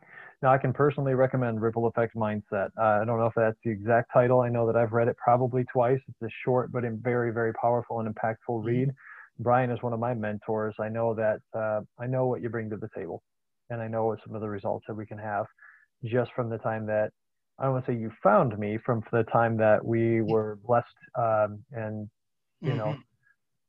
Now, 0.42 0.52
I 0.52 0.59
can 0.59 0.72
personally 0.72 1.14
recommend 1.14 1.62
Ripple 1.62 1.87
Effect 1.87 2.16
Mindset. 2.16 2.70
Uh, 2.76 3.00
I 3.00 3.05
don't 3.05 3.20
know 3.20 3.26
if 3.26 3.35
that's 3.37 3.57
the 3.64 3.70
exact 3.70 4.11
title. 4.12 4.40
I 4.40 4.48
know 4.48 4.66
that 4.66 4.74
I've 4.74 4.92
read 4.92 5.07
it 5.07 5.16
probably 5.16 5.64
twice. 5.72 6.00
It's 6.09 6.22
a 6.22 6.35
short 6.44 6.72
but 6.72 6.83
very, 7.00 7.33
very 7.33 7.55
powerful 7.55 8.00
and 8.00 8.12
impactful 8.12 8.37
mm-hmm. 8.48 8.66
read. 8.66 8.90
Brian 9.38 9.70
is 9.70 9.81
one 9.83 9.92
of 9.92 10.00
my 10.00 10.14
mentors. 10.14 10.74
I 10.81 10.88
know 10.88 11.14
that 11.14 11.40
uh, 11.57 11.81
I 11.98 12.07
know 12.07 12.26
what 12.26 12.42
you 12.42 12.48
bring 12.48 12.68
to 12.70 12.76
the 12.76 12.88
table, 12.94 13.22
and 13.70 13.81
I 13.81 13.87
know 13.87 14.07
what 14.07 14.18
some 14.26 14.35
of 14.35 14.40
the 14.40 14.48
results 14.48 14.85
that 14.88 14.94
we 14.94 15.07
can 15.07 15.18
have 15.18 15.46
just 16.05 16.33
from 16.35 16.50
the 16.50 16.59
time 16.59 16.87
that 16.87 17.11
I 17.59 17.64
don't 17.64 17.74
want 17.74 17.87
to 17.87 17.92
say 17.92 17.98
you 17.98 18.11
found 18.22 18.59
me, 18.59 18.78
from 18.85 19.02
the 19.12 19.22
time 19.24 19.57
that 19.59 19.85
we 19.85 20.22
were 20.22 20.59
blessed 20.66 20.87
um, 21.16 21.64
and 21.70 22.11
you 22.61 22.70
mm-hmm. 22.70 22.78
know 22.78 22.96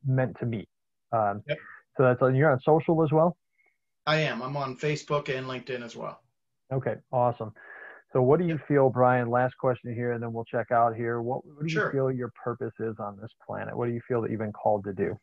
meant 0.06 0.38
to 0.40 0.48
meet. 0.48 0.68
Um, 1.12 1.44
yep. 1.48 1.60
So 1.98 2.04
that's 2.04 2.22
on. 2.24 2.36
You're 2.36 2.52
on 2.52 2.60
social 2.62 3.04
as 3.04 3.12
well. 3.12 3.38
I 4.08 4.18
am. 4.18 4.42
I'm 4.42 4.58
on 4.58 4.76
Facebook 4.76 5.30
and 5.30 5.48
LinkedIn 5.48 5.84
as 5.84 5.96
well. 5.96 6.23
Okay, 6.74 6.96
awesome. 7.12 7.52
So, 8.12 8.22
what 8.22 8.40
do 8.40 8.46
you 8.46 8.60
feel, 8.68 8.90
Brian? 8.90 9.30
Last 9.30 9.58
question 9.58 9.94
here, 9.94 10.12
and 10.12 10.22
then 10.22 10.34
we'll 10.34 10.46
check 10.46 10.72
out 10.72 10.96
here. 10.96 11.22
What, 11.22 11.46
what 11.46 11.66
do 11.66 11.74
you 11.74 11.90
feel 11.92 12.12
your 12.12 12.32
purpose 12.44 12.74
is 12.80 12.96
on 13.00 13.18
this 13.20 13.32
planet? 13.46 13.76
What 13.76 13.88
do 13.88 13.94
you 13.94 14.02
feel 14.08 14.22
that 14.22 14.32
you've 14.32 14.40
been 14.40 14.54
called 14.54 14.84
to 14.86 14.94
do? 14.94 15.18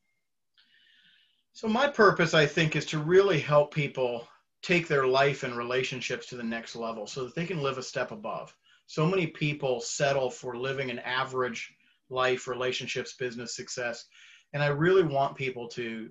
So, 1.52 1.68
my 1.68 1.88
purpose, 1.88 2.34
I 2.34 2.46
think, 2.46 2.76
is 2.76 2.86
to 2.86 2.98
really 2.98 3.38
help 3.38 3.72
people 3.72 4.26
take 4.62 4.88
their 4.88 5.06
life 5.06 5.42
and 5.42 5.56
relationships 5.56 6.26
to 6.26 6.36
the 6.36 6.42
next 6.42 6.76
level 6.76 7.06
so 7.06 7.24
that 7.24 7.34
they 7.34 7.46
can 7.46 7.62
live 7.62 7.78
a 7.78 7.82
step 7.82 8.10
above. 8.10 8.54
So 8.86 9.06
many 9.06 9.28
people 9.28 9.80
settle 9.80 10.30
for 10.30 10.56
living 10.56 10.90
an 10.90 10.98
average 10.98 11.72
life, 12.10 12.48
relationships, 12.48 13.14
business 13.14 13.54
success. 13.54 14.04
And 14.52 14.62
I 14.62 14.66
really 14.66 15.04
want 15.04 15.36
people 15.36 15.68
to 15.68 16.10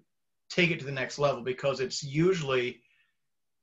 take 0.49 0.71
it 0.71 0.79
to 0.79 0.85
the 0.85 0.91
next 0.91 1.19
level 1.19 1.43
because 1.43 1.79
it's 1.79 2.03
usually 2.03 2.81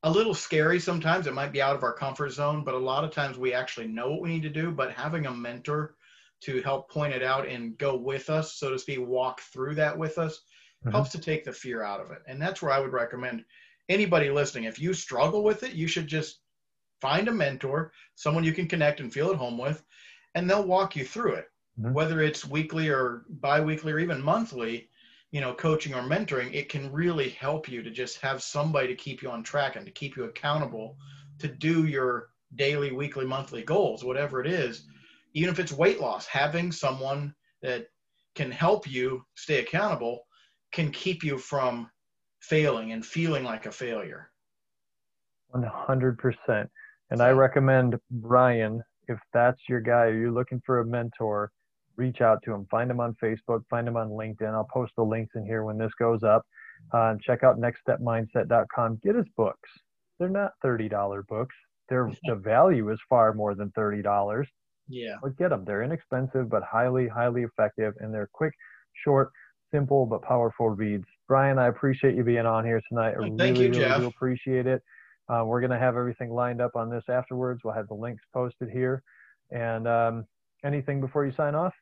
a 0.03 0.11
little 0.11 0.35
scary 0.35 0.79
sometimes. 0.79 1.27
It 1.27 1.35
might 1.35 1.53
be 1.53 1.63
out 1.63 1.77
of 1.77 1.83
our 1.83 1.93
comfort 1.93 2.31
zone, 2.31 2.65
but 2.65 2.75
a 2.75 2.79
lot 2.79 3.05
of 3.05 3.11
times 3.11 3.39
we 3.39 3.53
actually 3.53 3.89
know 3.89 4.11
what 4.11 4.23
we 4.23 4.29
need 4.29 4.43
to 4.43 4.51
do. 4.51 4.71
But 4.71 4.93
having 4.93 5.27
a 5.27 5.33
mentor 5.33 5.97
to 6.43 6.63
help 6.63 6.91
point 6.91 7.15
it 7.15 7.23
out 7.23 7.49
and 7.49 7.79
go 7.79 7.97
with 7.97 8.31
us, 8.31 8.55
so 8.55 8.71
to 8.71 8.79
speak, 8.79 9.01
walk 9.01 9.41
through 9.41 9.75
that 9.77 9.97
with 9.97 10.19
us, 10.19 10.37
mm-hmm. 10.85 10.91
helps 10.91 11.11
to 11.11 11.19
take 11.19 11.45
the 11.45 11.53
fear 11.53 11.83
out 11.83 12.01
of 12.01 12.11
it. 12.11 12.19
And 12.29 12.41
that's 12.41 12.61
where 12.61 12.73
I 12.73 12.79
would 12.79 12.93
recommend 12.93 13.45
anybody 13.89 14.31
listening, 14.31 14.65
if 14.65 14.79
you 14.79 14.93
struggle 14.95 15.43
with 15.43 15.63
it, 15.63 15.73
you 15.73 15.87
should 15.87 16.07
just 16.07 16.41
find 17.01 17.29
a 17.29 17.33
mentor, 17.33 17.93
someone 18.15 18.45
you 18.45 18.53
can 18.53 18.69
connect 18.69 19.01
and 19.01 19.13
feel 19.13 19.31
at 19.31 19.37
home 19.37 19.59
with, 19.59 19.85
and 20.35 20.49
they'll 20.49 20.67
walk 20.67 20.97
you 20.97 21.05
through 21.05 21.35
it. 21.35 21.47
Mm-hmm. 21.79 21.93
Whether 21.93 22.23
it's 22.23 22.47
weekly 22.47 22.89
or 22.89 23.25
bi-weekly 23.29 23.93
or 23.93 23.99
even 23.99 24.23
monthly, 24.23 24.89
you 25.37 25.43
know, 25.43 25.53
coaching 25.53 25.93
or 25.93 26.01
mentoring, 26.01 26.55
it 26.55 26.71
can 26.71 26.91
really 26.91 27.29
help 27.29 27.69
you 27.69 27.83
to 27.83 27.91
just 27.91 28.19
have 28.23 28.43
somebody 28.43 28.87
to 28.87 28.95
keep 28.95 29.21
you 29.21 29.31
on 29.31 29.43
track 29.43 29.77
and 29.77 29.85
to 29.85 29.93
keep 29.93 30.17
you 30.17 30.25
accountable 30.25 30.97
to 31.39 31.47
do 31.47 31.85
your 31.85 32.31
daily, 32.55 32.91
weekly, 32.91 33.27
monthly 33.27 33.63
goals, 33.63 34.03
whatever 34.03 34.41
it 34.41 34.47
is. 34.47 34.87
Even 35.35 35.53
if 35.53 35.59
it's 35.59 35.73
weight 35.73 36.01
loss, 36.01 36.25
having 36.25 36.73
someone 36.73 37.35
that 37.61 37.89
can 38.35 38.51
help 38.51 38.91
you 38.91 39.27
stay 39.35 39.61
accountable 39.61 40.27
can 40.73 40.91
keep 40.91 41.23
you 41.23 41.37
from 41.37 41.91
failing 42.41 42.93
and 42.93 43.05
feeling 43.05 43.45
like 43.45 43.67
a 43.67 43.71
failure. 43.71 44.31
100%. 45.55 46.67
And 47.11 47.21
I 47.21 47.29
recommend 47.29 47.97
Brian, 48.11 48.83
if 49.07 49.19
that's 49.35 49.61
your 49.69 49.83
guy, 49.83 50.07
you're 50.07 50.33
looking 50.33 50.63
for 50.65 50.79
a 50.79 50.87
mentor, 50.87 51.53
reach 51.97 52.21
out 52.21 52.43
to 52.45 52.53
him. 52.53 52.67
Find 52.71 52.91
him 52.91 53.01
on 53.01 53.17
Facebook, 53.23 53.63
find 53.69 53.89
him 53.89 53.97
on 53.97 54.11
LinkedIn. 54.11 54.53
I'll 54.53 54.69
post 54.73 54.93
the 54.97 55.03
links 55.05 55.35
in 55.35 55.45
here 55.45 55.65
when 55.65 55.79
this 55.79 55.93
goes 55.99 56.23
up. 56.23 56.47
Uh, 56.93 57.15
check 57.21 57.43
out 57.43 57.59
nextstepmindset.com. 57.59 59.01
Get 59.03 59.15
his 59.15 59.27
books. 59.37 59.71
They're 60.19 60.29
not 60.29 60.53
$30 60.65 61.27
books. 61.27 61.55
Their 61.89 62.11
the 62.25 62.35
value 62.35 62.91
is 62.91 63.01
far 63.09 63.33
more 63.33 63.55
than 63.55 63.71
$30. 63.71 64.45
Yeah. 64.89 65.17
But 65.23 65.37
get 65.37 65.51
them. 65.51 65.65
They're 65.65 65.83
inexpensive, 65.83 66.49
but 66.49 66.63
highly, 66.63 67.09
highly 67.09 67.43
effective. 67.43 67.95
And 68.01 68.15
they're 68.15 68.31
quick, 68.33 68.55
short, 69.05 69.31
simple, 69.73 70.07
but 70.07 70.23
powerful 70.23 70.71
reads. 70.71 71.07
Brian, 71.29 71.59
I 71.59 71.67
appreciate 71.67 72.15
you 72.15 72.23
being 72.23 72.47
on 72.47 72.65
here 72.65 72.81
tonight. 72.89 73.15
I 73.19 73.23
Thank 73.23 73.41
really, 73.41 73.65
you, 73.65 73.71
really 73.71 73.81
Jeff. 73.81 74.01
do 74.01 74.07
appreciate 74.07 74.67
it. 74.67 74.83
Uh, 75.29 75.43
we're 75.45 75.61
going 75.61 75.73
to 75.73 75.79
have 75.79 75.97
everything 75.97 76.31
lined 76.31 76.61
up 76.61 76.77
on 76.77 76.89
this 76.89 77.05
afterwards. 77.09 77.63
We'll 77.65 77.75
have 77.75 77.89
the 77.89 77.95
links 77.95 78.23
posted 78.33 78.71
here. 78.71 79.03
And 79.51 79.89
um, 79.89 80.25
anything 80.65 81.01
before 81.01 81.27
you 81.27 81.33
sign 81.33 81.55
off? 81.55 81.75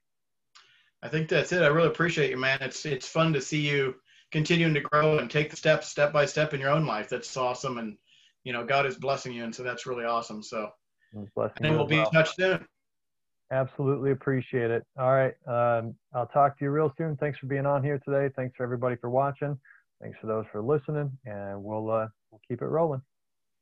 I 1.05 1.09
think 1.09 1.29
that's 1.29 1.53
it. 1.53 1.63
I 1.63 1.67
really 1.67 1.89
appreciate 1.89 2.31
you, 2.31 2.39
man. 2.39 2.59
It's 2.63 2.87
it's 2.87 3.07
fun 3.07 3.35
to 3.35 3.41
see 3.41 3.61
you 3.61 3.95
continuing 4.33 4.73
to 4.73 4.81
grow 4.81 5.19
and 5.19 5.31
take 5.31 5.51
the 5.51 5.57
steps 5.57 5.89
step 5.89 6.15
by 6.15 6.25
step 6.25 6.55
in 6.55 6.61
your 6.61 6.71
own 6.71 6.87
life. 6.87 7.11
That's 7.11 7.37
awesome, 7.37 7.77
and 7.77 7.99
you 8.43 8.55
know 8.55 8.65
God 8.65 8.87
is 8.87 8.97
blessing 8.97 9.35
you, 9.35 9.45
and 9.45 9.55
so 9.55 9.63
that's 9.63 9.85
really 9.85 10.07
awesome. 10.07 10.43
So, 10.43 10.71
and 11.13 11.29
we'll 11.77 11.87
be 11.87 11.99
well. 11.99 12.07
in 12.07 12.13
touch 12.13 12.35
soon. 12.35 12.67
Absolutely 13.53 14.13
appreciate 14.13 14.71
it. 14.71 14.83
All 14.99 15.13
right. 15.13 15.35
Um, 15.47 15.95
I'll 16.15 16.27
talk 16.27 16.59
to 16.59 16.65
you 16.65 16.71
real 16.71 16.93
soon. 16.97 17.19
Thanks 17.19 17.39
for 17.39 17.47
being 17.47 17.67
on 17.67 17.85
here 17.85 18.01
today. 18.03 18.33
Thanks 18.35 18.57
for 18.57 18.63
everybody 18.63 18.97
for 18.97 19.11
watching. 19.11 19.59
Thanks 20.01 20.17
for 20.23 20.27
those 20.27 20.47
for 20.51 20.63
listening, 20.63 21.17
and 21.27 21.63
we'll 21.63 21.91
uh, 21.91 22.09
we'll 22.31 22.41
keep 22.49 22.63
it 22.63 22.67
rolling. 22.67 23.03